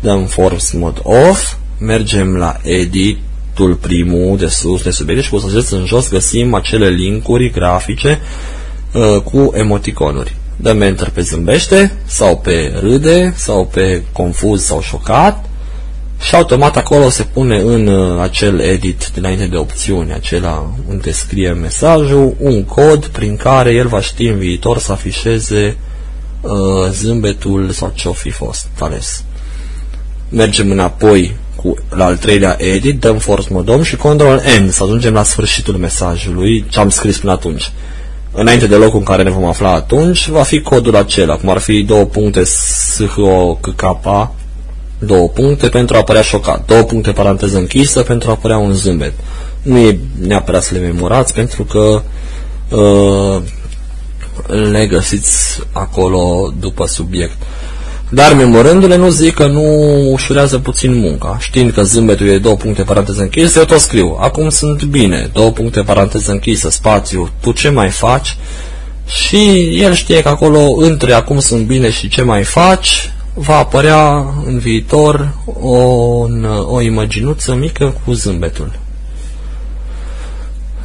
[0.00, 5.74] dăm Force Mode Off, mergem la Editul primul de sus de subiecte și cu să
[5.74, 8.20] în jos găsim acele linkuri grafice
[8.92, 10.36] uh, cu emoticonuri.
[10.56, 15.44] Dăm Enter pe zâmbește sau pe râde sau pe confuz sau șocat
[16.20, 21.52] și automat acolo se pune în uh, acel edit dinainte de opțiuni, acela unde scrie
[21.52, 25.92] mesajul, un cod prin care el va ști în viitor să afișeze uh,
[26.90, 29.24] zâmbetul sau ce-o fi fost ales.
[30.28, 35.12] Mergem înapoi cu, la al treilea edit, dăm force modom și control N să ajungem
[35.12, 37.72] la sfârșitul mesajului ce am scris până atunci.
[38.32, 41.58] Înainte de locul în care ne vom afla atunci, va fi codul acela, cum ar
[41.58, 43.82] fi două puncte SHOKK
[44.98, 49.12] două puncte pentru a apărea șocat, două puncte paranteză închisă pentru a apărea un zâmbet.
[49.62, 52.02] Nu e neapărat să le memorați pentru că
[52.76, 53.42] uh,
[54.70, 57.36] le găsiți acolo după subiect.
[58.08, 59.62] Dar memorându-le nu zic că nu
[60.10, 61.36] ușurează puțin munca.
[61.40, 64.16] Știind că zâmbetul e două puncte paranteză închisă, eu tot scriu.
[64.20, 68.36] Acum sunt bine, două puncte paranteză închisă, spațiu, tu ce mai faci?
[69.06, 74.26] Și el știe că acolo, între acum sunt bine și ce mai faci, va apărea
[74.46, 75.76] în viitor o,
[76.66, 78.78] o imaginuță mică cu zâmbetul.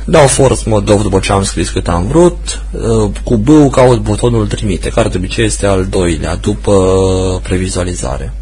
[0.10, 3.99] Dau force mode off după ce am scris cât am vrut, uh, cu B caut
[3.99, 6.74] butonul trimite, care de obicei este al doilea, după
[7.43, 8.34] previzualizare.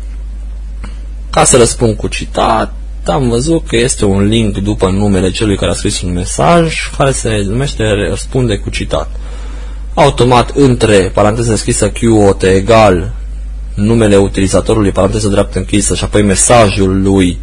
[1.30, 2.74] Ca să răspund cu citat,
[3.06, 7.12] am văzut că este un link după numele celui care a scris un mesaj, care
[7.12, 9.10] se numește răspunde cu citat.
[9.94, 13.14] Automat între paranteză deschisă QOT egal
[13.76, 17.38] numele utilizatorului, paranteză dreaptă închisă, și apoi mesajul lui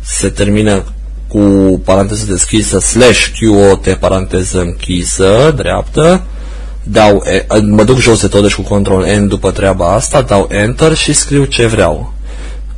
[0.00, 0.84] se termină
[1.28, 1.38] cu
[1.84, 6.22] paranteză deschisă, slash QOT, paranteză închisă, dreaptă,
[6.82, 7.22] dau,
[7.62, 11.12] mă duc jos de tot, deci cu control N după treaba asta, dau Enter și
[11.12, 12.12] scriu ce vreau.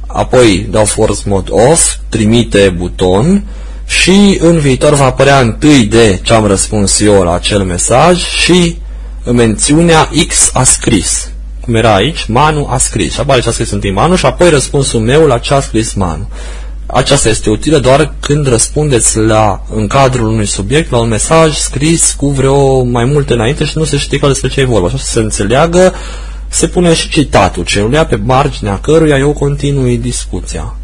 [0.07, 3.45] Apoi dau Force Mode Off, trimite buton
[3.87, 8.79] și în viitor va apărea întâi de ce am răspuns eu la acel mesaj și
[9.25, 11.31] mențiunea X a scris
[11.71, 13.13] cum era aici, Manu a scris.
[13.13, 15.93] Și apare ce a scris întâi Manu și apoi răspunsul meu la ce a scris
[15.95, 16.29] Manu.
[16.93, 22.13] Aceasta este utilă doar când răspundeți la, în cadrul unui subiect la un mesaj scris
[22.13, 24.87] cu vreo mai multe înainte și nu se știe despre ce e vorba.
[24.87, 25.95] Așa să se înțeleagă,
[26.49, 30.75] se pune și citatul celuia pe marginea căruia eu continui discuția.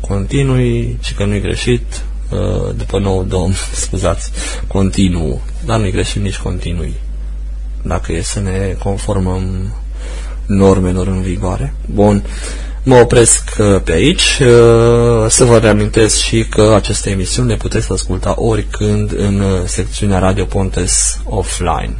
[0.00, 1.84] Continui, și că nu-i greșit,
[2.30, 3.54] uh, după nou domn,
[3.84, 4.30] scuzați,
[4.66, 6.94] continuu, dar nu-i greșit nici continui
[7.82, 9.74] dacă e să ne conformăm
[10.46, 11.74] normelor în vigoare.
[11.86, 12.24] Bun,
[12.82, 14.38] mă opresc uh, pe aici.
[14.40, 14.46] Uh,
[15.28, 20.44] să vă reamintesc și că aceste emisiuni le puteți asculta oricând în uh, secțiunea Radio
[20.44, 21.96] Pontes Offline,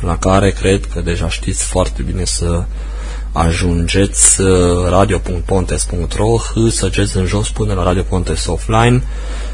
[0.00, 2.64] la care cred că deja știți foarte bine să
[3.32, 4.40] ajungeți
[4.88, 6.38] radio.pontes.ro
[6.70, 9.02] săgeți în jos până la Radio Pontes Offline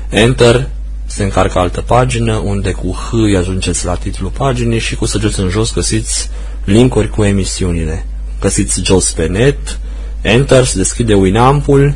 [0.08, 0.68] Enter
[1.06, 5.40] se încarcă altă pagină unde cu H îi ajungeți la titlul paginii și cu săgeți
[5.40, 6.30] în jos găsiți
[6.64, 8.06] linkuri cu emisiunile.
[8.42, 9.78] Găsiți jos pe net,
[10.20, 11.94] Enter, se deschide Winampul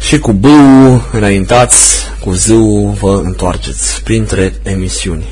[0.00, 0.44] și cu B
[1.12, 2.46] înaintați, cu Z
[3.00, 5.24] vă întoarceți printre emisiuni.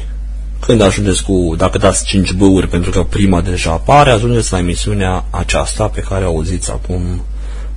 [0.60, 5.24] Când ajungeți cu, dacă dați 5 B-uri pentru că prima deja apare, ajungeți la emisiunea
[5.30, 7.24] aceasta pe care o auziți acum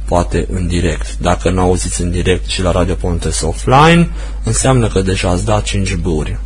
[0.06, 1.18] poate în direct.
[1.18, 4.10] Dacă nu auziți în direct și la Radio Pontes offline,
[4.44, 6.40] înseamnă că deja ați dat 5 buri.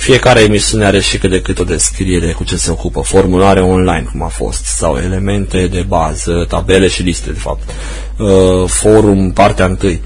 [0.00, 4.08] Fiecare emisiune are și cât de cât o descriere cu ce se ocupă, formulare online,
[4.10, 7.70] cum a fost, sau elemente de bază, tabele și liste, de fapt.
[8.18, 10.00] Uh, forum, partea întâi.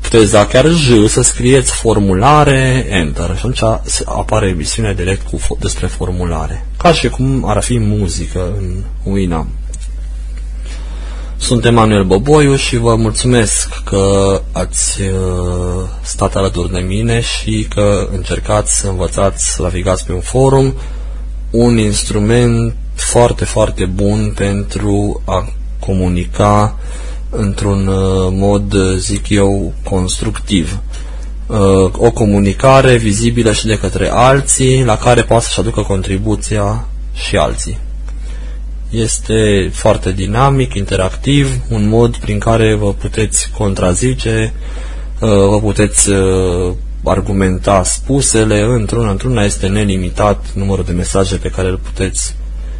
[0.00, 3.62] Puteți da chiar J să scrieți formulare, Enter, și atunci
[4.04, 6.66] apare emisiunea direct cu, despre formulare.
[6.76, 9.48] Ca și cum ar fi muzică în Winamp.
[11.40, 18.08] Sunt Emanuel Boboiu și vă mulțumesc că ați uh, stat alături de mine și că
[18.12, 20.74] încercați să învățați să navigați pe un forum,
[21.50, 26.78] un instrument foarte, foarte bun pentru a comunica
[27.30, 30.80] într-un uh, mod, zic eu, constructiv.
[31.46, 37.36] Uh, o comunicare vizibilă și de către alții, la care poate să-și aducă contribuția și
[37.36, 37.78] alții.
[38.90, 44.52] Este foarte dinamic, interactiv, un mod prin care vă puteți contrazice,
[45.20, 46.72] uh, vă puteți uh,
[47.04, 52.34] argumenta spusele, într-una, într-una este nelimitat numărul de mesaje pe care îl puteți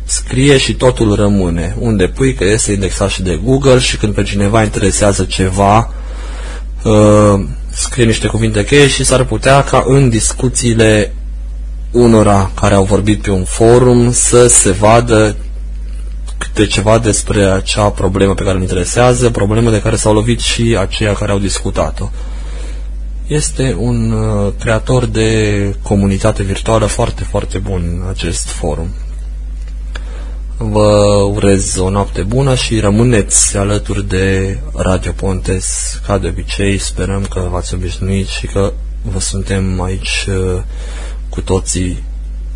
[0.04, 1.76] scrie și totul rămâne.
[1.78, 5.92] Unde pui că este indexat și de Google și când pe cineva interesează ceva,
[6.84, 11.14] uh, scrie niște cuvinte cheie și s-ar putea ca în discuțiile
[11.90, 15.36] unora care au vorbit pe un forum să se vadă
[16.52, 20.76] câte ceva despre acea problemă pe care îl interesează, problemă de care s-au lovit și
[20.80, 22.08] aceia care au discutat-o.
[23.26, 28.88] Este un uh, creator de comunitate virtuală foarte, foarte bun acest forum.
[30.56, 36.78] Vă urez o noapte bună și rămâneți alături de Radio Pontes ca de obicei.
[36.78, 38.72] Sperăm că v-ați obișnuit și că
[39.02, 40.62] vă suntem aici uh,
[41.28, 42.02] cu toții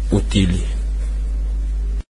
[0.08, 0.73] utili.